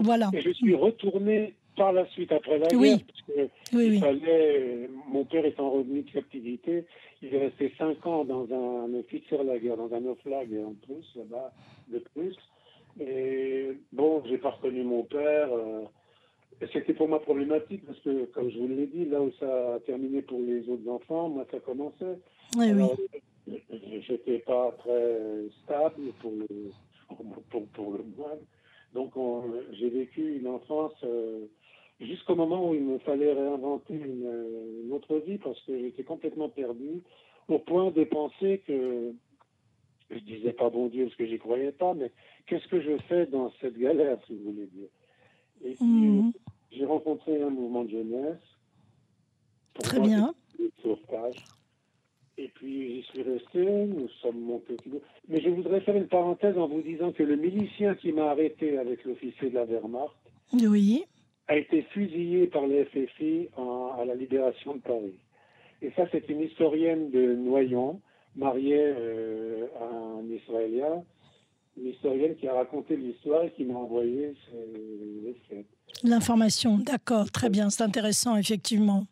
Voilà. 0.00 0.30
Et 0.32 0.40
je 0.42 0.50
suis 0.50 0.74
retourné 0.76 1.54
par 1.76 1.92
la 1.92 2.06
suite 2.10 2.30
après 2.30 2.58
la 2.58 2.68
guerre, 2.68 2.98
parce 3.06 3.22
que 3.22 3.48
il 3.72 3.98
fallait, 3.98 4.88
mon 5.08 5.24
père 5.24 5.44
étant 5.44 5.70
revenu 5.70 6.02
de 6.02 6.10
captivité, 6.10 6.84
il 7.22 7.34
est 7.34 7.38
resté 7.38 7.72
cinq 7.78 8.06
ans 8.06 8.24
dans 8.24 8.46
un 8.52 8.94
officier 8.94 9.38
de 9.38 9.42
la 9.42 9.58
guerre, 9.58 9.76
dans 9.76 9.92
un 9.92 10.04
oflag 10.06 10.48
en 10.64 10.74
plus, 10.86 11.04
là-bas, 11.16 11.52
de 11.88 11.98
plus. 12.14 12.36
Et 13.00 13.70
j'ai 14.26 14.38
pas 14.38 14.50
reconnu 14.50 14.82
mon 14.82 15.02
père. 15.04 15.52
Euh, 15.52 15.84
c'était 16.72 16.94
pour 16.94 17.08
moi 17.08 17.20
problématique 17.20 17.84
parce 17.86 17.98
que, 18.00 18.26
comme 18.26 18.50
je 18.50 18.58
vous 18.58 18.68
l'ai 18.68 18.86
dit, 18.86 19.06
là 19.06 19.20
où 19.20 19.30
ça 19.38 19.74
a 19.74 19.80
terminé 19.80 20.22
pour 20.22 20.40
les 20.40 20.68
autres 20.68 20.88
enfants, 20.88 21.28
moi 21.28 21.46
ça 21.50 21.60
commençait. 21.60 22.18
Oui, 22.56 22.70
Alors, 22.70 22.96
oui. 22.98 23.20
J'étais 24.06 24.38
pas 24.40 24.72
très 24.78 25.18
stable 25.62 26.12
pour 26.20 26.32
le, 26.32 26.70
pour, 27.50 27.66
pour 27.68 27.92
le 27.92 28.04
moine. 28.16 28.38
Donc 28.94 29.12
j'ai 29.72 29.88
vécu 29.88 30.36
une 30.36 30.48
enfance 30.48 30.94
euh, 31.04 31.46
jusqu'au 32.00 32.34
moment 32.34 32.68
où 32.68 32.74
il 32.74 32.82
me 32.82 32.98
fallait 32.98 33.32
réinventer 33.32 33.94
une, 33.94 34.92
autre 34.92 35.18
vie 35.18 35.38
parce 35.38 35.60
que 35.62 35.78
j'étais 35.78 36.02
complètement 36.02 36.48
perdu 36.48 37.02
au 37.48 37.58
point 37.60 37.90
de 37.90 38.04
penser 38.04 38.62
que 38.66 39.12
je 40.10 40.18
disais 40.18 40.52
pas 40.52 40.70
bon 40.70 40.88
Dieu 40.88 41.04
parce 41.04 41.16
que 41.16 41.26
j'y 41.26 41.38
croyais 41.38 41.72
pas, 41.72 41.94
mais 41.94 42.10
qu'est-ce 42.46 42.66
que 42.68 42.80
je 42.80 42.96
fais 43.08 43.26
dans 43.26 43.52
cette 43.60 43.78
galère, 43.78 44.18
si 44.26 44.34
vous 44.34 44.52
voulez 44.52 44.66
dire? 44.66 44.88
Et 45.64 45.74
puis, 45.74 45.84
mhm. 45.84 46.32
j'ai 46.72 46.84
rencontré 46.84 47.42
un 47.42 47.50
mouvement 47.50 47.84
de 47.84 47.90
jeunesse. 47.90 48.42
Très 49.74 50.00
bien. 50.00 50.34
Sauvetage. 50.82 51.44
Et 52.38 52.48
puis 52.48 52.94
j'y 52.94 53.02
suis 53.02 53.22
resté, 53.22 53.84
nous 53.86 54.08
sommes 54.22 54.40
montés. 54.40 54.76
Mais 55.28 55.40
je 55.42 55.50
voudrais 55.50 55.82
faire 55.82 55.96
une 55.96 56.08
parenthèse 56.08 56.56
en 56.56 56.68
vous 56.68 56.80
disant 56.80 57.12
que 57.12 57.22
le 57.22 57.36
milicien 57.36 57.94
qui 57.94 58.12
m'a 58.12 58.30
arrêté 58.30 58.78
avec 58.78 59.04
l'officier 59.04 59.50
de 59.50 59.54
la 59.54 59.66
Wehrmacht 59.66 60.14
oui. 60.54 61.04
a 61.48 61.56
été 61.58 61.82
fusillé 61.82 62.46
par 62.46 62.66
les 62.66 62.86
FFI 62.86 63.48
à 63.98 64.04
la 64.06 64.14
libération 64.14 64.74
de 64.74 64.80
Paris. 64.80 65.18
Et 65.82 65.90
ça, 65.92 66.06
c'est 66.12 66.28
une 66.30 66.40
historienne 66.40 67.10
de 67.10 67.34
Noyon, 67.34 68.00
mariée 68.36 68.78
euh, 68.78 69.66
à 69.80 69.84
un 69.84 70.24
Israélien, 70.30 71.04
une 71.76 71.88
historienne 71.88 72.36
qui 72.36 72.48
a 72.48 72.54
raconté 72.54 72.96
l'histoire 72.96 73.44
et 73.44 73.52
qui 73.52 73.64
m'a 73.64 73.74
envoyé 73.78 74.34
L'information, 76.04 76.78
d'accord, 76.78 77.30
très 77.30 77.50
bien, 77.50 77.70
c'est 77.70 77.82
intéressant, 77.82 78.36
effectivement. 78.36 79.06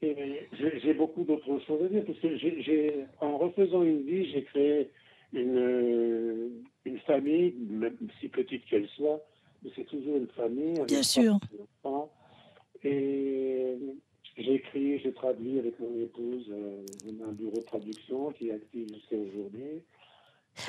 j'ai 0.00 0.94
beaucoup 0.94 1.24
d'autres 1.24 1.60
choses 1.66 1.84
à 1.84 1.88
dire, 1.88 2.04
parce 2.04 2.18
que 2.18 2.36
j'ai, 2.36 3.04
en 3.20 3.38
refaisant 3.38 3.82
une 3.82 4.02
vie, 4.02 4.30
j'ai 4.32 4.42
créé 4.44 4.90
une, 5.32 6.62
une 6.84 6.98
famille, 7.00 7.54
même 7.68 7.96
si 8.20 8.28
petite 8.28 8.64
qu'elle 8.66 8.88
soit, 8.88 9.22
mais 9.62 9.70
c'est 9.76 9.84
toujours 9.84 10.16
une 10.16 10.28
famille. 10.28 10.80
Bien 10.86 11.02
sûr. 11.02 11.38
Et 12.84 13.76
j'ai 14.36 14.54
écrit, 14.54 14.98
j'ai 15.00 15.12
traduit 15.12 15.58
avec 15.58 15.78
mon 15.78 15.94
épouse 15.98 16.46
euh, 16.50 16.84
un 17.26 17.32
bureau 17.32 17.58
de 17.58 17.64
traduction 17.64 18.32
qui 18.32 18.48
est 18.48 18.54
actif 18.54 18.88
jusqu'à 18.92 19.16
aujourd'hui. 19.16 19.82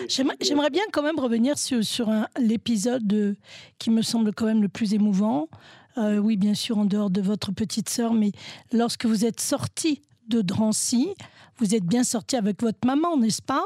J'aimerais 0.08 0.70
bien 0.70 0.84
quand 0.91 1.03
même 1.03 1.20
revenir 1.20 1.58
sur, 1.58 1.84
sur 1.84 2.10
l'épisode 2.39 3.36
qui 3.79 3.89
me 3.89 4.01
semble 4.01 4.34
quand 4.34 4.46
même 4.46 4.62
le 4.62 4.70
plus 4.70 4.93
émouvant. 4.93 5.50
Euh, 5.98 6.17
oui, 6.17 6.38
bien 6.38 6.53
sûr, 6.53 6.77
en 6.77 6.86
dehors 6.86 7.10
de 7.10 7.22
votre 7.22 7.51
petite 7.51 7.89
sœur, 7.89 8.13
mais 8.13 8.32
lorsque 8.72 9.05
vous 9.05 9.25
êtes 9.25 9.39
sorti 9.39 10.01
de 10.27 10.41
Drancy, 10.41 11.13
vous 11.58 11.75
êtes 11.75 11.86
bien 11.86 12.03
sorti 12.03 12.36
avec 12.36 12.62
votre 12.62 12.79
maman, 12.86 13.17
n'est-ce 13.17 13.41
pas? 13.41 13.65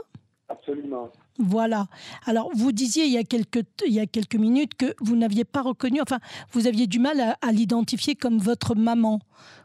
Absolument. 0.50 1.12
Voilà. 1.39 1.86
Alors, 2.25 2.50
vous 2.56 2.72
disiez 2.72 3.06
il 3.06 3.13
y 3.13 3.17
a 3.17 3.24
quelques, 3.24 4.36
minutes 4.36 4.75
que 4.75 4.96
vous 5.00 5.15
n'aviez 5.15 5.46
pas 5.46 5.62
reconnu, 5.62 6.01
enfin, 6.01 6.20
vous 6.51 6.67
aviez 6.67 6.88
du 6.88 7.00
mal 7.00 7.36
à, 7.41 7.51
l'identifier 7.51 8.15
comme 8.15 8.38
votre 8.38 8.75
maman. 8.75 9.20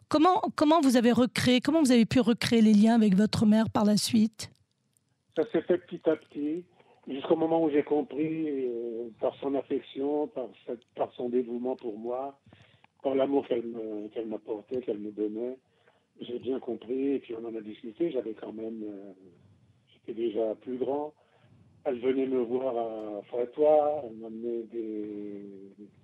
Comment, 0.08 0.42
comment 0.56 0.80
vous 0.80 0.96
avez 0.96 1.12
recréé, 1.12 1.60
comment 1.60 1.80
vous 1.80 1.92
avez 1.92 2.04
pu 2.04 2.20
recréer 2.20 2.60
les 2.60 2.74
liens 2.74 2.94
avec 2.94 3.14
votre 3.14 3.46
mère 3.46 3.70
par 3.70 3.84
la 3.84 3.96
suite? 3.96 4.50
Ça 5.36 5.44
s'est 5.50 5.62
fait 5.62 5.78
petit 5.78 6.00
à 6.08 6.16
petit, 6.16 6.64
jusqu'au 7.08 7.36
moment 7.36 7.64
où 7.64 7.70
j'ai 7.70 7.82
compris, 7.82 8.48
euh, 8.48 9.08
par 9.18 9.34
son 9.36 9.54
affection, 9.54 10.26
par, 10.28 10.48
par, 10.94 11.10
son 11.14 11.30
dévouement 11.30 11.76
pour 11.76 11.98
moi, 11.98 12.38
par 13.02 13.14
l'amour 13.14 13.46
qu'elle 13.48 14.26
m'apportait, 14.26 14.82
qu'elle 14.82 14.98
me 14.98 15.10
donnait. 15.10 15.56
J'ai 16.20 16.38
bien 16.38 16.60
compris, 16.60 17.14
et 17.14 17.18
puis 17.18 17.34
on 17.34 17.46
en 17.46 17.54
a 17.56 17.60
discuté. 17.62 18.10
J'avais 18.10 18.34
quand 18.34 18.52
même. 18.52 18.82
Euh, 18.82 19.12
j'étais 19.94 20.12
déjà 20.12 20.54
plus 20.56 20.76
grand. 20.76 21.14
Elle 21.84 21.98
venait 21.98 22.26
me 22.26 22.40
voir 22.42 22.76
à 22.76 23.22
Frétois, 23.22 24.04
elle 24.04 24.16
m'amenait 24.16 24.62
des, 24.72 25.42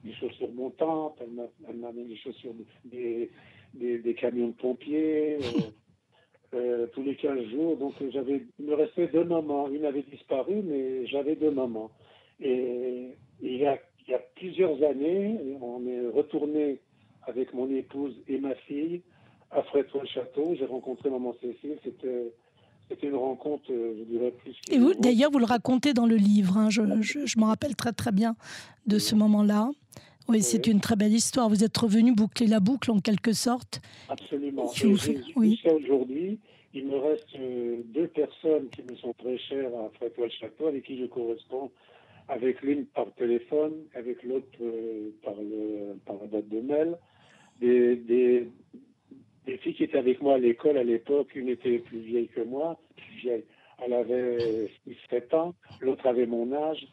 des, 0.02 0.12
chaussures 0.14 0.52
montantes, 0.52 1.20
elle 1.20 1.76
m'amenait 1.76 2.04
des 2.04 2.16
chaussures, 2.16 2.52
des, 2.85 3.30
des, 3.75 4.14
camions 4.14 4.49
de 4.49 4.54
pompiers, 4.54 5.38
euh, 6.54 6.56
euh, 6.58 6.87
tous 6.88 7.02
les 7.04 7.14
15 7.14 7.44
jours. 7.50 7.76
Donc 7.76 7.94
j'avais, 8.11 8.42
il 8.58 8.66
me 8.66 8.75
restait 8.75 9.06
deux 9.08 9.23
mamans. 9.23 9.68
Une 9.68 9.85
avait 9.85 10.02
disparu, 10.02 10.62
mais 10.64 11.06
j'avais 11.06 11.37
deux 11.37 11.52
mamans. 11.52 11.92
Et, 12.40 13.14
il, 13.40 13.56
y 13.56 13.66
a, 13.66 13.78
il 14.06 14.11
y 14.11 14.14
a 14.14 14.23
plusieurs 14.35 14.82
années, 14.82 15.38
on 15.61 15.87
est 15.87 16.08
retourné 16.08 16.80
avec 17.23 17.52
mon 17.52 17.70
épouse 17.70 18.16
et 18.26 18.38
ma 18.38 18.54
fille 18.54 19.02
à 19.50 19.62
Frétois-le-Château. 19.62 20.54
J'ai 20.58 20.66
rencontré 20.66 21.11
maman 21.11 21.35
Cécile. 21.40 21.78
C'était 21.85 22.32
c'était 22.88 23.09
une 23.09 23.16
rencontre, 23.16 23.71
euh, 23.71 23.95
je 23.99 24.04
dirais, 24.04 24.30
plus. 24.30 24.54
Et 24.71 24.78
vous, 24.78 24.95
d'ailleurs, 24.95 25.30
vous 25.30 25.38
le 25.38 25.45
racontez 25.45 25.92
dans 25.92 26.07
le 26.07 26.16
livre. 26.16 26.57
Hein. 26.57 26.71
Je, 26.71 26.83
je, 27.26 27.38
me 27.38 27.45
rappelle 27.45 27.76
très 27.76 27.92
très 27.92 28.12
bien 28.12 28.35
de 28.87 28.99
ce 28.99 29.14
moment-là. 29.14 29.71
Oui, 30.28 30.42
c'est 30.42 30.66
une 30.66 30.80
très 30.80 30.97
belle 30.97 31.12
histoire. 31.12 31.49
Vous 31.49 31.64
êtes 31.64 31.76
revenu 31.76 32.12
boucler 32.14 32.47
la 32.47 32.61
boucle 32.61 32.90
en 32.90 33.00
quelque 33.00 33.33
sorte. 33.33 33.80
Absolument. 34.11 34.71
oui. 35.37 35.59
aujourd'hui, 35.64 36.38
il 36.75 36.87
me 36.87 36.97
reste 36.97 37.35
euh, 37.38 37.78
deux 37.87 38.09
personnes 38.09 38.68
qui 38.68 38.83
me 38.83 38.95
sont 38.97 39.14
très 39.14 39.38
chères 39.38 39.71
à 39.75 39.88
Frétois-le-Château, 39.97 40.66
avec 40.66 40.85
qui 40.85 40.99
je 40.99 41.07
corresponds, 41.07 41.71
avec 42.28 42.61
l'une 42.61 42.85
par 42.87 43.11
téléphone, 43.14 43.73
avec 43.95 44.23
l'autre 44.23 44.47
euh, 44.61 45.11
par, 45.23 45.35
le, 45.35 45.97
par 46.04 46.16
la 46.21 46.26
date 46.26 46.49
de 46.49 46.61
mail. 46.61 46.99
Des, 47.61 47.97
des, 47.97 48.49
les 49.49 49.57
filles 49.59 49.75
qui 49.75 49.85
étaient 49.85 49.99
avec 49.99 50.21
moi 50.21 50.35
à 50.35 50.38
l'école 50.38 50.76
à 50.76 50.85
l'époque, 50.85 51.35
une 51.35 51.49
était 51.49 51.78
plus 51.78 52.00
vieille 52.00 52.28
que 52.28 52.43
moi, 52.43 52.78
plus 52.97 53.17
vieille. 53.23 53.45
Elle 53.85 53.95
avait 53.95 54.71
7 55.09 55.35
ans, 55.35 55.55
l'autre 55.81 56.07
avait 56.07 56.26
mon 56.26 56.52
âge. 56.52 56.87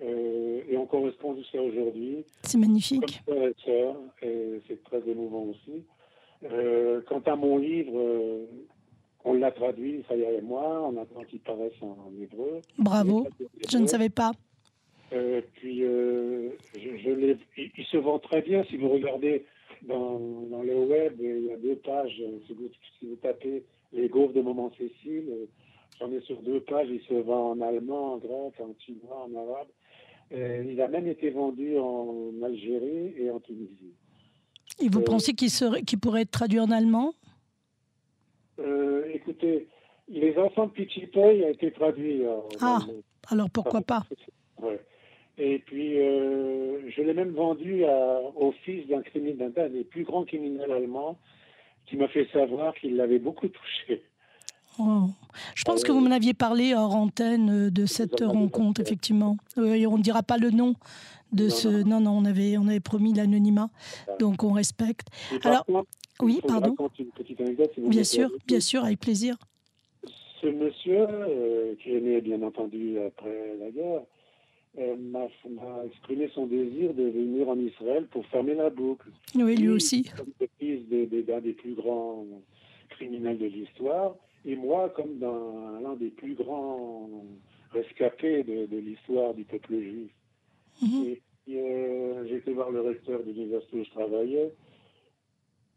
Euh, 0.00 0.60
et 0.68 0.76
on 0.76 0.86
correspond 0.86 1.34
jusqu'à 1.34 1.60
aujourd'hui. 1.60 2.24
C'est 2.42 2.58
magnifique. 2.58 3.20
C'est 3.26 4.84
très 4.84 5.08
émouvant 5.08 5.46
aussi. 5.46 5.84
Euh, 6.44 7.00
quant 7.08 7.22
à 7.26 7.34
mon 7.34 7.58
livre, 7.58 7.98
euh, 7.98 8.46
on 9.24 9.34
l'a 9.34 9.50
traduit, 9.50 10.04
ça 10.08 10.14
y 10.14 10.22
est, 10.22 10.40
moi, 10.40 10.88
on 10.88 10.96
attend 10.96 11.24
qu'il 11.24 11.40
paraisse 11.40 11.72
en, 11.82 12.12
hébreu. 12.22 12.60
Bravo, 12.78 13.26
je 13.68 13.78
ne 13.78 13.86
savais 13.86 14.08
pas. 14.08 14.30
puis, 15.10 15.80
je, 15.80 16.50
je 16.76 17.36
il, 17.56 17.84
se 17.86 17.96
vend 17.96 18.20
très 18.20 18.42
bien 18.42 18.62
si 18.64 18.76
vous 18.76 18.88
regardez 18.88 19.44
dans, 19.82 20.18
dans, 20.50 20.62
le 20.62 20.84
web, 20.84 21.14
il 21.20 21.46
y 21.46 21.52
a 21.52 21.56
deux 21.56 21.76
pages. 21.76 22.22
Si 22.46 22.52
vous, 22.54 22.68
si 22.98 23.06
vous 23.06 23.16
tapez 23.16 23.64
les 23.92 24.08
gaufres 24.08 24.34
de 24.34 24.42
Maman 24.42 24.70
Cécile, 24.76 25.48
j'en 25.98 26.10
ai 26.12 26.20
sur 26.22 26.40
deux 26.42 26.60
pages. 26.60 26.88
Il 26.90 27.00
se 27.02 27.14
vend 27.14 27.50
en 27.52 27.60
allemand, 27.60 28.14
en 28.14 28.18
grec, 28.18 28.54
en 28.60 28.74
chinois, 28.84 29.26
en 29.26 29.34
arabe. 29.34 29.68
il 30.30 30.80
a 30.80 30.88
même 30.88 31.06
été 31.06 31.30
vendu 31.30 31.78
en 31.78 32.32
Algérie 32.42 33.14
et 33.18 33.30
en 33.30 33.40
Tunisie. 33.40 33.94
Et 34.80 34.88
vous 34.88 35.00
euh, 35.00 35.04
pensez 35.04 35.32
qu'il 35.34 35.98
pourrait 36.00 36.22
être 36.22 36.30
traduit 36.30 36.60
en 36.60 36.70
allemand? 36.70 37.14
Euh, 38.58 39.04
Écoutez, 39.12 39.68
Les 40.08 40.36
enfants 40.36 40.66
de 40.66 40.72
Pichipoy 40.72 41.44
a 41.44 41.50
été 41.50 41.72
traduit. 41.72 42.26
En, 42.26 42.48
ah, 42.60 42.80
alors 43.28 43.50
pourquoi 43.50 43.80
pas? 43.80 44.04
Ouais. 44.60 44.80
Et 45.38 45.60
puis, 45.60 45.98
euh, 45.98 46.90
je 46.90 47.02
l'ai 47.02 47.14
même 47.14 47.30
vendu 47.30 47.84
à, 47.84 48.20
au 48.36 48.52
fils 48.64 48.86
d'un 48.88 49.02
criminel, 49.02 49.52
d'un 49.52 49.68
des 49.68 49.84
plus 49.84 50.02
grands 50.02 50.24
criminels 50.24 50.70
allemands, 50.72 51.16
qui 51.86 51.96
m'a 51.96 52.08
fait 52.08 52.26
savoir 52.32 52.74
qu'il 52.74 52.96
l'avait 52.96 53.20
beaucoup 53.20 53.48
touché. 53.48 54.02
Oh. 54.80 55.06
Je 55.54 55.64
pense 55.64 55.82
que 55.82 55.92
vous 55.92 56.00
m'en 56.00 56.10
aviez 56.10 56.34
parlé 56.34 56.74
hors 56.74 56.94
antenne 56.94 57.66
euh, 57.66 57.70
de 57.70 57.86
cette 57.86 58.20
rencontre, 58.20 58.80
effectivement. 58.80 59.36
on 59.56 59.62
ne 59.62 60.02
dira 60.02 60.22
pas 60.22 60.38
le 60.38 60.50
nom 60.50 60.74
de 61.32 61.48
ce. 61.48 61.68
Non, 61.68 62.00
non, 62.00 62.18
on, 62.18 62.24
avait, 62.24 62.56
on 62.58 62.66
avait 62.68 62.80
promis 62.80 63.12
l'anonymat, 63.12 63.70
donc 64.18 64.42
on 64.42 64.52
respecte. 64.52 65.08
Alors, 65.42 65.64
oui, 66.20 66.40
pardon. 66.46 66.74
Une 66.98 67.10
petite 67.10 67.40
anecdote, 67.40 67.72
bien 67.78 68.04
sûr, 68.04 68.30
bien 68.46 68.60
sûr, 68.60 68.84
avec 68.84 69.00
plaisir. 69.00 69.36
Ce 70.40 70.46
monsieur, 70.46 71.06
euh, 71.08 71.74
qui 71.82 71.96
est 71.96 72.00
né 72.00 72.20
bien 72.20 72.42
entendu 72.42 72.98
après 73.00 73.56
la 73.58 73.70
guerre, 73.70 74.02
m'a 74.98 75.26
exprimé 75.86 76.28
son 76.34 76.46
désir 76.46 76.94
de 76.94 77.04
venir 77.04 77.48
en 77.48 77.58
Israël 77.58 78.06
pour 78.10 78.24
fermer 78.26 78.54
la 78.54 78.70
boucle. 78.70 79.08
Oui, 79.34 79.56
lui 79.56 79.68
aussi. 79.68 80.10
Comme 80.16 80.32
fils 80.58 80.88
d'un 80.88 81.40
des 81.40 81.52
plus 81.52 81.74
grands 81.74 82.26
criminels 82.90 83.38
de 83.38 83.46
l'histoire, 83.46 84.16
et 84.44 84.56
moi 84.56 84.88
comme 84.90 85.20
l'un 85.20 85.94
des 85.96 86.10
plus 86.10 86.34
grands 86.34 87.24
rescapés 87.72 88.42
de, 88.44 88.76
l'histoire 88.76 89.34
du 89.34 89.44
peuple 89.44 89.80
juif. 89.80 90.10
Mhm. 90.82 91.04
Et 91.04 91.22
j'ai 92.28 92.36
été 92.36 92.52
voir 92.52 92.70
le 92.70 92.80
recteur 92.80 93.22
de 93.22 93.32
l'université 93.32 93.80
où 93.80 93.84
je 93.84 93.90
travaillais, 93.90 94.52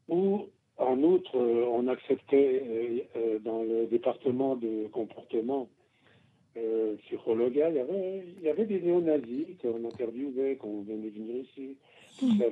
où, 0.09 0.47
en 0.77 1.01
outre, 1.03 1.37
on 1.37 1.87
acceptait 1.87 3.07
dans 3.43 3.63
le 3.63 3.87
département 3.87 4.55
de 4.55 4.87
comportement 4.91 5.69
euh, 6.57 6.95
psychologal, 7.05 7.71
il 7.73 7.77
y, 7.77 7.79
avait, 7.79 8.23
il 8.37 8.43
y 8.43 8.49
avait 8.49 8.65
des 8.65 8.81
néo-nazis 8.81 9.47
qu'on 9.61 9.85
interviewait, 9.85 10.55
qu'on 10.55 10.81
venait 10.81 11.09
venir 11.09 11.37
ici. 11.37 11.77
Hmm. 12.21 12.43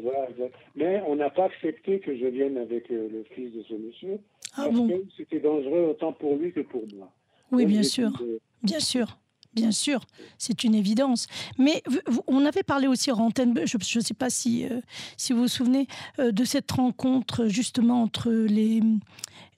Mais 0.75 1.01
on 1.05 1.15
n'a 1.15 1.29
pas 1.29 1.45
accepté 1.45 1.99
que 1.99 2.15
je 2.15 2.25
vienne 2.27 2.57
avec 2.57 2.89
euh, 2.91 3.09
le 3.11 3.23
fils 3.35 3.53
de 3.53 3.63
ce 3.63 3.73
monsieur. 3.73 4.19
Ah 4.55 4.67
parce 4.67 4.87
que 4.87 5.03
c'était 5.17 5.39
dangereux 5.39 5.89
autant 5.89 6.13
pour 6.13 6.35
lui 6.37 6.51
que 6.51 6.61
pour 6.61 6.83
moi. 6.95 7.11
Oui, 7.51 7.65
bien 7.65 7.83
sûr. 7.83 8.11
Bien 8.63 8.79
sûr. 8.79 9.19
Bien 9.53 9.71
sûr, 9.71 10.01
c'est 10.37 10.63
une 10.63 10.75
évidence. 10.75 11.25
Mais 11.57 11.81
on 12.27 12.45
avait 12.45 12.61
parlé 12.61 12.85
aussi 12.85 13.11
en 13.11 13.17
antenne, 13.17 13.59
je 13.65 13.77
ne 13.77 14.03
sais 14.03 14.13
pas 14.13 14.29
si, 14.29 14.65
euh, 14.65 14.79
si 15.17 15.33
vous 15.33 15.41
vous 15.41 15.47
souvenez, 15.47 15.87
euh, 16.19 16.31
de 16.31 16.43
cette 16.43 16.71
rencontre 16.71 17.47
justement 17.47 18.03
entre 18.03 18.29
les, 18.29 18.81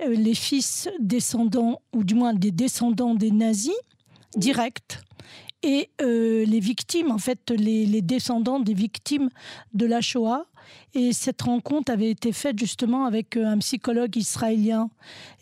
les 0.07 0.33
fils 0.33 0.89
descendants, 0.99 1.81
ou 1.93 2.05
du 2.05 2.15
moins 2.15 2.33
des 2.33 2.51
descendants 2.51 3.15
des 3.15 3.31
nazis, 3.31 3.75
direct 4.35 5.01
et 5.63 5.89
euh, 6.01 6.43
les 6.45 6.59
victimes, 6.59 7.11
en 7.11 7.17
fait, 7.17 7.51
les, 7.51 8.01
descendants 8.01 8.59
des 8.59 8.73
victimes 8.73 9.29
de 9.73 9.85
la 9.85 10.01
Shoah. 10.01 10.45
Et 10.93 11.13
cette 11.13 11.41
rencontre 11.41 11.91
avait 11.91 12.09
été 12.09 12.31
faite 12.31 12.57
justement 12.57 13.05
avec 13.05 13.37
euh, 13.37 13.45
un 13.45 13.57
psychologue 13.59 14.15
israélien. 14.15 14.89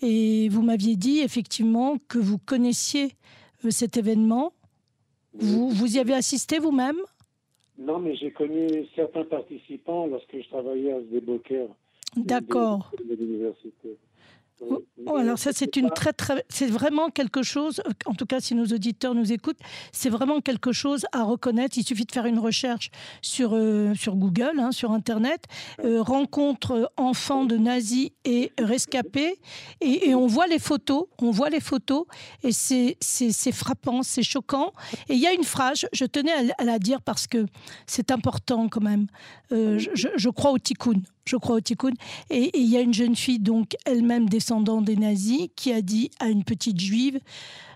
Et 0.02 0.50
vous 0.50 0.62
m'aviez 0.62 0.96
dit 0.96 1.20
effectivement 1.20 1.98
que 2.08 2.18
vous 2.18 2.38
connaissiez 2.38 3.12
euh, 3.66 3.70
cet 3.70 3.98
événement. 3.98 4.54
Vous, 5.34 5.70
vous 5.70 5.96
y 5.96 6.00
avez 6.00 6.14
assisté 6.14 6.60
vous-même? 6.60 6.98
Non, 7.78 8.00
mais 8.00 8.16
j'ai 8.16 8.32
connu 8.32 8.88
certains 8.96 9.24
participants 9.24 10.08
lorsque 10.08 10.36
je 10.36 10.50
travaillais 10.50 10.92
à 10.92 11.00
Sdeboker. 11.02 11.68
D'accord. 12.18 12.92
Oh, 14.62 15.16
alors 15.16 15.38
ça 15.38 15.52
c'est 15.54 15.76
une 15.76 15.90
très 15.90 16.14
très 16.14 16.44
c'est 16.50 16.68
vraiment 16.68 17.10
quelque 17.10 17.44
chose 17.44 17.82
en 18.06 18.14
tout 18.14 18.26
cas 18.26 18.40
si 18.40 18.56
nos 18.56 18.66
auditeurs 18.66 19.16
nous 19.16 19.32
écoutent 19.32 19.60
c'est 19.92 20.10
vraiment 20.10 20.42
quelque 20.42 20.72
chose 20.72 21.06
à 21.12 21.24
reconnaître. 21.24 21.78
Il 21.78 21.84
suffit 21.84 22.06
de 22.06 22.12
faire 22.12 22.26
une 22.26 22.40
recherche 22.40 22.92
sur 23.22 23.52
euh, 23.54 23.94
sur 23.96 24.16
Google 24.16 24.60
hein, 24.60 24.72
sur 24.72 24.92
internet 24.92 25.46
euh, 25.84 26.02
rencontre 26.02 26.92
enfants 26.98 27.46
de 27.46 27.58
nazis 27.58 28.10
et 28.26 28.52
rescapés 28.60 29.40
et, 29.82 30.14
on 30.16 30.28
voit 30.28 30.48
les 30.48 30.60
photos 30.60 31.06
on 31.20 31.32
voit 31.32 31.50
les 31.50 31.60
photos 31.60 32.06
et 32.44 32.52
c'est 32.52 32.98
c'est 33.00 33.52
frappant 33.52 34.04
c'est 34.04 34.24
choquant. 34.24 34.74
Et 35.08 35.14
il 35.14 35.20
y 35.20 35.28
a 35.28 35.34
une 35.34 35.44
phrase 35.44 35.86
je 35.94 36.06
tenais 36.06 36.34
à, 36.58 36.64
la 36.64 36.80
dire 36.80 37.02
parce 37.02 37.28
que 37.28 37.46
c'est 37.88 38.12
important 38.12 38.68
quand 38.70 38.82
même. 38.82 39.08
Euh, 39.52 39.80
je, 39.80 40.08
je 40.16 40.30
crois 40.30 40.52
au 40.52 40.60
tikkun 40.60 41.02
je 41.30 41.38
crois 41.38 41.56
au 41.56 41.62
tikkun. 41.62 41.94
Et 42.30 42.58
il 42.58 42.68
y 42.68 42.78
a 42.78 42.82
une 42.82 42.94
jeune 42.94 43.16
fille, 43.16 43.40
donc 43.40 43.76
elle-même 43.86 44.28
descendante 44.28 44.86
des 44.86 44.96
nazis, 44.96 45.48
qui 45.56 45.72
a 45.72 45.82
dit 45.82 46.10
à 46.20 46.30
une 46.30 46.44
petite 46.44 46.80
juive 46.80 47.20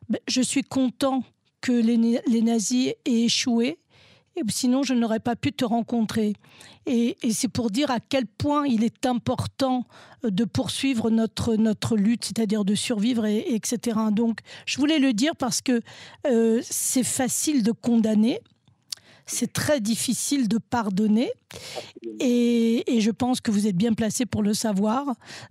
ben, 0.10 0.20
Je 0.28 0.42
suis 0.42 0.64
content 0.64 1.24
que 1.62 1.72
les, 1.72 2.20
les 2.28 2.42
nazis 2.42 2.94
aient 3.06 3.12
échoué, 3.12 3.78
sinon 4.50 4.84
je 4.84 4.94
n'aurais 4.94 5.20
pas 5.20 5.36
pu 5.36 5.54
te 5.54 5.66
rencontrer. 5.66 6.34
Et, 6.86 7.16
c'est 7.32 7.48
pour 7.48 7.70
dire 7.70 7.92
à 7.92 8.00
quel 8.00 8.26
point 8.26 8.66
il 8.68 8.84
est 8.84 9.06
important 9.06 9.86
de 10.24 10.44
poursuivre 10.44 11.10
notre, 11.10 11.56
notre 11.56 11.96
lutte, 11.96 12.26
c'est-à-dire 12.26 12.66
de 12.66 12.76
survivre, 12.76 13.26
et, 13.26 13.54
etc. 13.54 13.98
Donc 14.12 14.40
je 14.66 14.78
voulais 14.78 15.00
le 15.00 15.14
dire 15.14 15.36
parce 15.36 15.62
que 15.62 15.82
euh, 16.28 16.62
c'est 16.64 17.04
facile 17.04 17.64
de 17.64 17.72
condamner, 17.72 18.42
c'est 19.26 19.52
très 19.52 19.80
difficile 19.80 20.48
de 20.48 20.58
pardonner. 20.58 21.30
Et, 22.20 22.84
je 23.00 23.12
pense 23.12 23.42
que 23.42 23.52
vous 23.52 23.68
êtes 23.68 23.76
bien 23.76 23.94
placé 23.94 24.26
pour 24.26 24.44
le 24.44 24.54
savoir. 24.54 25.06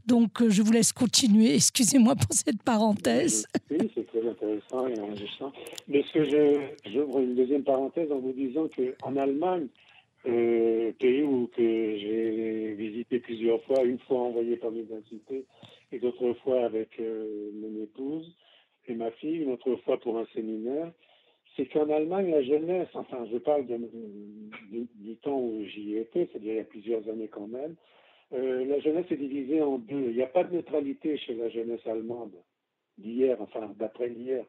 Donc, 0.06 0.48
je 0.48 0.62
vous 0.62 0.72
laisse 0.72 0.92
continuer. 0.92 1.54
Excusez-moi 1.54 2.14
pour 2.14 2.32
cette 2.32 2.62
parenthèse. 2.62 3.46
Oui, 3.70 3.90
c'est 3.94 4.06
très 4.06 4.26
intéressant 4.26 4.86
et 4.86 4.98
enrichissant. 5.00 5.52
Mais 5.88 6.02
ce 6.08 6.12
que 6.12 6.24
je, 6.24 6.90
j'ouvre 6.90 7.20
une 7.20 7.34
deuxième 7.34 7.64
parenthèse 7.64 8.10
en 8.10 8.18
vous 8.18 8.32
disant 8.32 8.68
qu'en 8.68 9.16
Allemagne, 9.16 9.68
euh, 10.24 10.92
pays 11.00 11.22
où 11.22 11.48
que 11.48 11.62
j'ai 11.62 12.74
visité 12.74 13.18
plusieurs 13.18 13.60
fois, 13.64 13.82
une 13.82 13.98
fois 14.00 14.20
envoyé 14.20 14.56
par 14.56 14.70
l'université 14.70 15.44
et 15.90 15.98
d'autres 15.98 16.34
fois 16.44 16.64
avec 16.64 16.90
euh, 17.00 17.50
mon 17.54 17.82
épouse 17.82 18.32
et 18.86 18.94
ma 18.94 19.10
fille, 19.12 19.42
une 19.42 19.52
autre 19.52 19.76
fois 19.84 19.98
pour 19.98 20.18
un 20.18 20.26
séminaire, 20.32 20.92
c'est 21.56 21.66
qu'en 21.66 21.88
Allemagne, 21.90 22.30
la 22.30 22.42
jeunesse, 22.42 22.88
enfin 22.94 23.26
je 23.30 23.38
parle 23.38 23.66
du, 23.66 25.16
temps 25.16 25.38
où 25.38 25.64
j'y 25.66 25.96
étais, 25.96 26.28
c'est-à-dire 26.30 26.52
il 26.52 26.56
y 26.56 26.60
a 26.60 26.64
plusieurs 26.64 27.08
années 27.08 27.28
quand 27.28 27.46
même, 27.46 27.76
euh, 28.32 28.64
la 28.64 28.80
jeunesse 28.80 29.06
est 29.10 29.16
divisée 29.16 29.60
en 29.60 29.78
deux. 29.78 30.10
Il 30.10 30.16
n'y 30.16 30.22
a 30.22 30.26
pas 30.26 30.44
de 30.44 30.54
neutralité 30.54 31.16
chez 31.18 31.34
la 31.34 31.50
jeunesse 31.50 31.86
allemande 31.86 32.32
d'hier, 32.96 33.36
enfin 33.40 33.70
d'après 33.78 34.10
hier. 34.10 34.44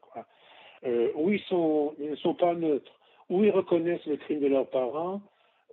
Euh, 0.86 1.12
où 1.16 1.30
ils, 1.30 1.40
sont, 1.42 1.94
ils 2.00 2.12
ne 2.12 2.16
sont 2.16 2.36
pas 2.36 2.54
neutres, 2.56 2.92
où 3.30 3.44
ils 3.44 3.52
reconnaissent 3.52 4.06
le 4.06 4.18
crime 4.18 4.40
de 4.40 4.48
leurs 4.48 4.70
parents, 4.70 5.22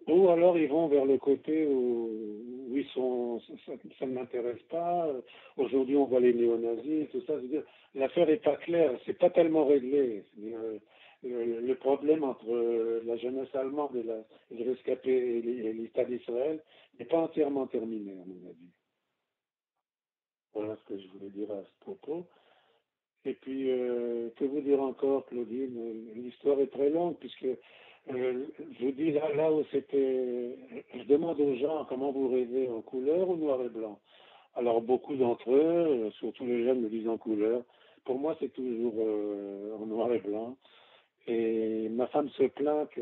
ou 0.07 0.29
alors 0.29 0.59
ils 0.59 0.69
vont 0.69 0.89
vers 0.89 1.05
le 1.05 1.19
côté 1.19 1.67
où, 1.67 2.43
ils 2.73 2.87
sont, 2.95 3.41
ça, 3.99 4.07
ne 4.07 4.13
m'intéresse 4.13 4.63
pas. 4.71 5.09
Aujourd'hui, 5.57 5.97
on 5.97 6.05
voit 6.05 6.21
les 6.21 6.33
néo-nazis, 6.33 7.09
tout 7.11 7.21
ça. 7.27 7.35
L'affaire 7.95 8.27
n'est 8.27 8.37
pas 8.37 8.57
claire, 8.57 8.93
c'est 9.05 9.19
pas 9.19 9.31
tellement 9.31 9.67
réglé 9.67 10.23
le, 11.23 11.75
problème 11.75 12.25
entre 12.25 12.51
euh, 12.51 13.03
la 13.05 13.17
jeunesse 13.17 13.55
allemande 13.55 13.95
et, 13.97 14.03
la, 14.03 14.25
les 14.51 14.65
rescapés 14.65 15.39
et 15.39 15.73
l'État 15.73 16.05
d'Israël 16.05 16.63
n'est 16.99 17.05
pas 17.05 17.19
entièrement 17.19 17.67
terminé, 17.67 18.13
à 18.13 18.25
mon 18.27 18.49
avis. 18.49 18.71
Voilà 20.55 20.77
ce 20.77 20.95
que 20.95 21.01
je 21.01 21.09
voulais 21.09 21.31
dire 21.31 21.51
à 21.51 21.63
ce 21.63 21.81
propos. 21.81 22.27
Et 23.25 23.35
puis, 23.35 23.71
euh, 23.71 24.31
que 24.37 24.45
vous 24.45 24.61
dire 24.61 24.81
encore, 24.81 25.27
Claudine? 25.27 26.13
L'histoire 26.15 26.59
est 26.61 26.73
très 26.73 26.89
longue, 26.89 27.17
puisque 27.19 27.45
euh, 27.45 28.47
je 28.79 28.85
vous 28.85 28.93
dis 28.93 29.13
là, 29.13 29.33
là 29.35 29.53
où 29.53 29.63
c'était. 29.71 30.57
Je 30.95 31.05
demande 31.05 31.39
aux 31.39 31.55
gens 31.57 31.85
comment 31.85 32.13
vous 32.13 32.29
rêvez 32.29 32.69
en 32.71 32.81
couleur 32.81 33.29
ou 33.29 33.37
noir 33.37 33.63
et 33.63 33.69
blanc. 33.69 34.01
Alors, 34.55 34.81
beaucoup 34.81 35.15
d'entre 35.17 35.53
eux, 35.53 36.11
surtout 36.19 36.47
les 36.47 36.65
jeunes, 36.65 36.81
me 36.81 36.89
disent 36.89 37.09
en 37.09 37.19
couleur. 37.19 37.63
Pour 38.05 38.19
moi, 38.19 38.37
c'est 38.41 38.53
toujours 38.53 38.95
en 39.81 39.87
noir 39.87 40.13
et 40.13 40.19
blanc. 40.19 40.57
Et 41.27 41.89
ma 41.91 42.07
femme 42.09 42.29
se 42.31 42.45
plaint 42.45 42.89
que 42.91 43.01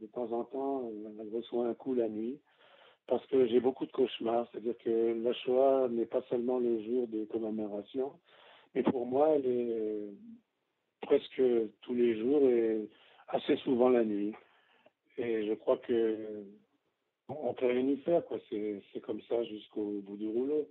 de 0.00 0.06
temps 0.08 0.32
en 0.32 0.44
temps, 0.44 0.90
elle 1.20 1.34
reçoit 1.34 1.66
un 1.66 1.74
coup 1.74 1.94
la 1.94 2.08
nuit 2.08 2.38
parce 3.06 3.24
que 3.26 3.46
j'ai 3.46 3.60
beaucoup 3.60 3.86
de 3.86 3.92
cauchemars. 3.92 4.48
C'est-à-dire 4.50 4.76
que 4.78 5.22
la 5.22 5.32
Shoah 5.32 5.88
n'est 5.90 6.06
pas 6.06 6.22
seulement 6.30 6.58
le 6.58 6.82
jour 6.82 7.06
de 7.08 7.24
commémoration, 7.24 8.12
mais 8.74 8.82
pour 8.82 9.06
moi, 9.06 9.30
elle 9.36 9.46
est 9.46 10.08
presque 11.02 11.42
tous 11.82 11.94
les 11.94 12.18
jours 12.18 12.42
et 12.48 12.88
assez 13.28 13.56
souvent 13.58 13.88
la 13.88 14.04
nuit. 14.04 14.32
Et 15.18 15.46
je 15.46 15.54
crois 15.54 15.76
que 15.78 16.44
on 17.28 17.54
peut 17.54 17.66
rien 17.66 17.86
y 17.86 17.96
faire, 17.98 18.24
quoi. 18.26 18.38
C'est, 18.50 19.00
comme 19.02 19.20
ça 19.22 19.42
jusqu'au 19.44 20.00
bout 20.02 20.16
du 20.16 20.28
rouleau. 20.28 20.68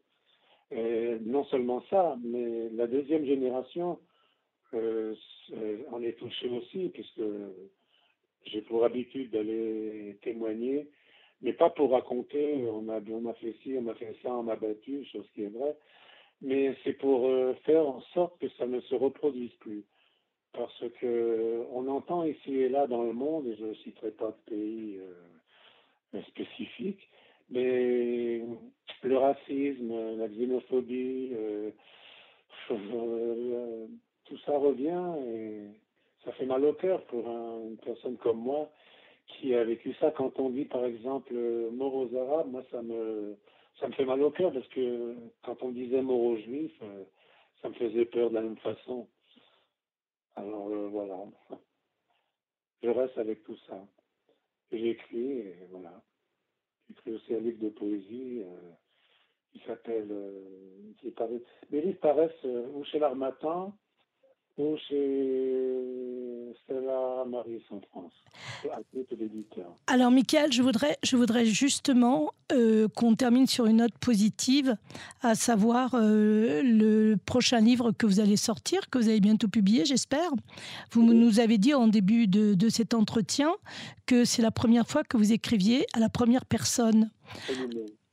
Et 0.71 1.17
non 1.21 1.45
seulement 1.45 1.83
ça, 1.89 2.17
mais 2.23 2.69
la 2.69 2.88
deuxième 2.88 3.25
génération, 3.25 3.99
euh, 4.75 5.15
on 5.91 6.01
est 6.01 6.17
touché 6.17 6.49
aussi, 6.49 6.89
puisque 6.89 7.21
j'ai 8.45 8.62
pour 8.62 8.86
habitude 8.86 9.31
d'aller 9.31 10.17
témoigner, 10.21 10.88
mais 11.41 11.53
pas 11.53 11.69
pour 11.69 11.91
raconter, 11.91 12.55
on 12.69 12.81
m'a 12.81 12.99
on 13.09 13.33
fait 13.33 13.55
ci, 13.63 13.75
on 13.77 13.81
m'a 13.81 13.95
fait 13.95 14.15
ça, 14.23 14.33
on 14.33 14.43
m'a 14.43 14.55
battu, 14.55 15.05
chose 15.05 15.29
qui 15.33 15.43
est 15.43 15.49
vraie, 15.49 15.77
mais 16.41 16.75
c'est 16.83 16.93
pour 16.93 17.27
euh, 17.27 17.53
faire 17.65 17.88
en 17.88 18.01
sorte 18.13 18.39
que 18.39 18.49
ça 18.57 18.65
ne 18.65 18.79
se 18.81 18.95
reproduise 18.95 19.53
plus. 19.59 19.83
Parce 20.53 20.83
que 21.01 21.65
on 21.71 21.88
entend 21.88 22.23
ici 22.23 22.55
et 22.55 22.69
là 22.69 22.86
dans 22.88 23.03
le 23.03 23.13
monde, 23.13 23.47
et 23.47 23.55
je 23.55 23.65
ne 23.65 23.73
citerai 23.75 24.12
pas 24.12 24.31
de 24.31 24.51
pays 24.51 24.99
euh, 24.99 26.21
spécifiques, 26.29 27.09
mais 27.49 28.41
le 29.03 29.17
racisme, 29.17 30.17
la 30.17 30.27
xénophobie, 30.27 31.31
euh, 31.33 31.71
tout 34.34 34.39
ça 34.46 34.58
revient 34.58 35.13
et 35.28 35.67
ça 36.26 36.32
fait 36.32 36.48
mal 36.48 36.65
au 36.65 36.74
cœur 36.74 37.06
pour 37.06 37.28
une 37.28 37.78
personne 37.78 38.17
comme 38.17 38.39
moi 38.39 38.72
qui 39.28 39.54
a 39.54 39.63
vécu 39.63 39.93
ça. 40.00 40.10
Quand 40.10 40.39
on 40.39 40.50
dit 40.50 40.65
par 40.65 40.86
exemple 40.86 41.36
mort 41.72 41.93
aux 41.93 42.15
Arabes, 42.15 42.50
moi 42.50 42.63
ça 42.72 42.82
me 42.82 43.38
ça 43.80 43.88
me 43.88 43.93
fait 43.93 44.06
mal 44.06 44.24
au 44.24 44.32
cœur 44.32 44.52
parce 44.52 44.67
que 44.69 45.15
quand 45.43 45.62
on 45.62 45.69
disait 45.69 46.02
mort 46.02 46.19
aux 46.19 46.38
Juifs, 46.38 46.82
euh, 46.82 47.04
ça 47.62 47.69
me 47.69 47.76
faisait 47.76 48.06
peur 48.06 48.32
de 48.32 48.36
la 48.36 48.41
même 48.41 48.58
façon. 48.58 49.08
Alors 50.36 50.67
euh, 50.69 50.88
voilà, 50.88 51.17
je 52.82 52.89
reste 52.89 53.17
avec 53.19 53.43
tout 53.43 53.58
ça. 53.67 53.86
J'écris 54.72 55.32
et 55.32 55.67
voilà. 55.69 56.02
J'écris 56.89 57.12
aussi 57.13 57.36
un 57.36 57.39
livre 57.39 57.60
de 57.60 57.69
poésie 57.69 58.41
euh, 58.41 58.72
qui 59.52 59.60
s'appelle, 59.67 60.12
qui 60.98 61.12
paraît. 61.12 61.43
Mes 61.69 61.82
livres 61.82 62.00
paraissent 62.00 62.43
ou 62.74 62.84
chez 62.86 62.98
l'Armatan 62.98 63.76
ou 64.58 64.78
chez 64.88 66.54
Stella 66.63 67.26
Maris 67.28 67.63
en 67.72 67.82
France, 67.89 68.13
à 68.72 68.80
titre 68.94 69.16
d'éditeur. 69.16 69.76
Alors, 69.88 70.12
Michael, 70.12 70.52
je 70.52 70.62
voudrais, 70.62 70.98
je 71.04 71.18
voudrais 71.18 71.46
justement 71.46 72.32
euh, 72.52 72.88
qu'on 72.96 73.16
termine 73.16 73.48
sur 73.48 73.66
une 73.66 73.78
note 73.78 73.98
positive, 74.00 74.78
à 75.22 75.34
savoir 75.36 75.96
euh, 75.96 76.62
le 76.63 77.16
prochain 77.16 77.60
livre 77.60 77.92
que 77.92 78.06
vous 78.06 78.20
allez 78.20 78.38
sortir, 78.38 78.89
que 78.89 79.00
vous 79.00 79.10
allez 79.10 79.22
bientôt 79.22 79.48
publier, 79.48 79.86
j'espère. 79.86 80.30
Vous 80.92 81.02
nous 81.02 81.39
avez 81.39 81.58
dit 81.58 81.74
en 81.74 81.88
début 81.88 82.28
de, 82.28 82.54
de 82.54 82.70
cet 82.70 82.94
entretien 82.94 83.52
que 84.06 84.24
c'est 84.24 84.42
la 84.42 84.52
première 84.52 84.88
fois 84.88 85.04
que 85.04 85.18
vous 85.18 85.32
écriviez 85.32 85.86
à 85.94 86.00
la 86.00 86.10
première 86.10 86.46
personne. 86.46 87.10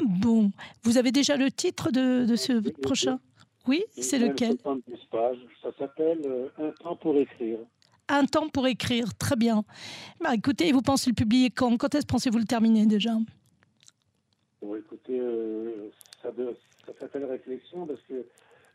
Bon, 0.03 0.51
vous 0.83 0.97
avez 0.97 1.13
déjà 1.13 1.37
le 1.37 1.51
titre 1.51 1.91
de, 1.91 2.25
de 2.25 2.37
ce 2.37 2.55
Oui, 2.55 2.73
prochain? 2.83 3.21
Oui, 3.71 3.85
c'est 3.93 4.19
lequel 4.19 4.57
70 4.63 4.97
pages. 5.13 5.39
Ça 5.63 5.71
s'appelle 5.79 6.21
euh, 6.25 6.49
Un 6.59 6.73
temps 6.73 6.97
pour 6.97 7.17
écrire. 7.17 7.61
Un 8.09 8.25
temps 8.25 8.49
pour 8.49 8.67
écrire, 8.67 9.17
très 9.17 9.37
bien. 9.37 9.63
Bah, 10.21 10.35
écoutez, 10.35 10.73
vous 10.73 10.83
pensez 10.83 11.09
le 11.09 11.15
publier 11.15 11.51
quand? 11.51 11.77
Quand 11.77 11.95
est-ce 11.95 12.05
pensez-vous 12.07 12.39
le 12.39 12.45
terminer 12.47 12.85
déjà? 12.87 13.13
Bon, 14.61 14.75
écoutez, 14.75 15.21
euh, 15.21 15.89
ça, 16.21 16.33
de- 16.33 16.57
ça 16.85 16.93
s'appelle 16.99 17.27
réflexion 17.27 17.87
parce 17.87 18.01
que 18.09 18.27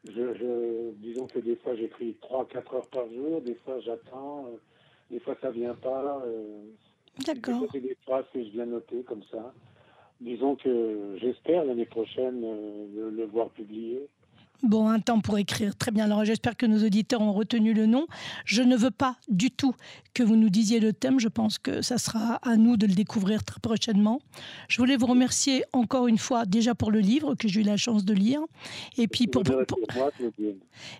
je, 0.06 0.34
je- 0.34 0.92
disons 1.02 1.28
que 1.28 1.40
des 1.40 1.58
fois 1.58 1.76
j'écris 1.76 2.16
3-4 2.22 2.74
heures 2.76 2.88
par 2.88 3.10
jour, 3.12 3.42
des 3.42 3.56
fois 3.56 3.82
j'attends, 3.82 4.46
euh, 4.46 4.58
des 5.12 5.20
fois 5.20 5.36
ça 5.42 5.52
vient 5.52 5.76
pas. 5.76 6.24
euh, 6.26 6.62
D'accord. 7.26 7.66
c'est 7.74 7.82
des 7.82 7.98
phrases 8.06 8.26
que 8.34 8.42
je 8.42 8.50
viens 8.52 8.66
noter 8.66 9.04
comme 9.04 9.24
ça. 9.30 9.54
Disons 10.22 10.56
que 10.56 11.18
j'espère 11.20 11.66
l'année 11.66 11.86
prochaine 11.86 12.40
le, 12.96 13.10
le 13.10 13.26
voir 13.26 13.50
publié. 13.50 14.08
Bon, 14.64 14.88
un 14.88 15.00
temps 15.00 15.20
pour 15.22 15.38
écrire. 15.38 15.76
Très 15.76 15.92
bien. 15.92 16.06
Alors, 16.06 16.26
j'espère 16.26 16.56
que 16.58 16.66
nos 16.66 16.84
auditeurs 16.84 17.22
ont 17.22 17.34
retenu 17.34 17.74
le 17.74 17.86
nom. 17.86 18.08
Je 18.46 18.62
ne 18.62 18.76
veux 18.76 18.92
pas 18.92 19.18
du 19.28 19.52
tout 19.52 19.74
que 20.14 20.24
vous 20.24 20.36
nous 20.36 20.50
disiez 20.50 20.80
le 20.80 20.92
thème. 20.94 21.20
Je 21.20 21.28
pense 21.28 21.58
que 21.60 21.82
ça 21.82 21.98
sera 21.98 22.36
à 22.38 22.56
nous 22.58 22.78
de 22.78 22.88
le 22.88 22.94
découvrir 22.94 23.44
très 23.44 23.60
prochainement. 23.60 24.20
Je 24.68 24.78
voulais 24.78 24.98
vous 24.98 25.06
remercier 25.06 25.64
encore 25.74 26.08
une 26.08 26.18
fois 26.18 26.46
déjà 26.46 26.74
pour 26.74 26.90
le 26.92 27.00
livre 27.00 27.36
que 27.36 27.48
j'ai 27.48 27.62
eu 27.62 27.64
la 27.64 27.78
chance 27.78 28.06
de 28.06 28.14
lire. 28.14 28.40
Et 28.98 29.08
puis 29.08 29.28
pour, 29.28 29.44
Vous 29.44 29.52
verrez 29.52 29.66
pour- 29.66 29.80
pour 29.88 29.98
moi, 29.98 30.12
Claudine. 30.12 30.56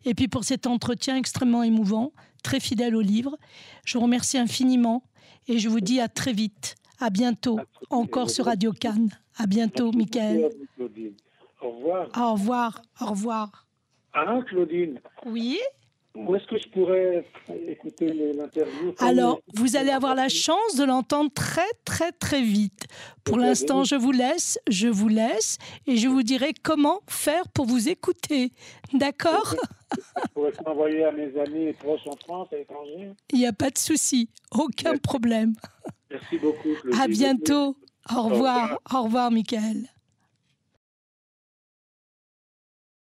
et 0.06 0.14
puis 0.14 0.28
pour 0.28 0.44
cet 0.44 0.68
entretien 0.68 1.16
extrêmement 1.16 1.64
émouvant, 1.64 2.12
très 2.44 2.60
fidèle 2.60 2.96
au 2.96 3.02
livre. 3.02 3.38
Je 3.86 3.98
vous 3.98 4.04
remercie 4.04 4.38
infiniment 4.38 5.04
et 5.48 5.58
je 5.60 5.70
vous 5.70 5.80
dis 5.80 6.00
à 6.00 6.08
très 6.08 6.34
vite. 6.34 6.76
À 7.00 7.10
bientôt. 7.10 7.60
Encore 7.90 8.30
sur 8.30 8.46
Radio 8.46 8.72
Cannes. 8.72 9.10
À 9.38 9.48
bientôt, 9.48 9.92
Michael. 9.92 10.50
Au 11.62 11.70
revoir. 11.72 12.08
Au 12.18 12.34
revoir. 12.34 12.82
Au 13.02 13.06
revoir. 13.08 13.68
Ah, 14.14 14.40
Claudine, 14.48 15.00
Oui? 15.26 15.60
où 16.16 16.34
est-ce 16.34 16.46
que 16.48 16.58
je 16.58 16.70
pourrais 16.70 17.26
écouter 17.68 18.08
l'interview 18.34 18.94
Alors, 19.00 19.42
vous 19.54 19.76
allez 19.76 19.92
avoir 19.92 20.16
la 20.16 20.30
chance 20.30 20.76
de 20.78 20.86
l'entendre 20.86 21.30
très, 21.34 21.68
très, 21.84 22.14
très 22.14 22.42
vite. 22.42 22.86
Pour 23.26 23.38
l'instant, 23.38 23.84
je 23.84 23.96
vous 23.96 24.14
laisse, 24.14 24.58
je 24.70 24.88
vous 24.88 25.10
laisse 25.10 25.58
et 25.88 25.98
je 25.98 26.08
vous 26.08 26.24
dirai 26.24 26.54
comment 26.54 27.02
faire 27.10 27.50
pour 27.50 27.66
vous 27.66 27.90
écouter. 27.90 28.54
D'accord? 28.94 29.56
Je 29.98 30.28
pourrais 30.34 30.54
m'envoyer 30.66 31.04
à 31.04 31.12
mes 31.12 31.38
amis 31.38 31.66
et 31.66 31.74
proches 31.74 32.08
en 32.08 32.16
France, 32.16 32.48
à 32.54 32.56
l'étranger? 32.58 33.12
Il 33.34 33.40
n'y 33.40 33.48
a 33.48 33.54
pas 33.54 33.70
de 33.70 33.78
souci, 33.78 34.30
aucun 34.52 34.92
Merci. 34.92 35.02
problème. 35.02 35.54
Merci 36.10 36.38
beaucoup, 36.38 36.70
Claudine. 36.82 37.02
À 37.02 37.08
bientôt. 37.08 37.76
Au 38.16 38.22
revoir. 38.22 38.80
Au 38.94 39.04
revoir, 39.04 39.32
Michael. 39.32 39.88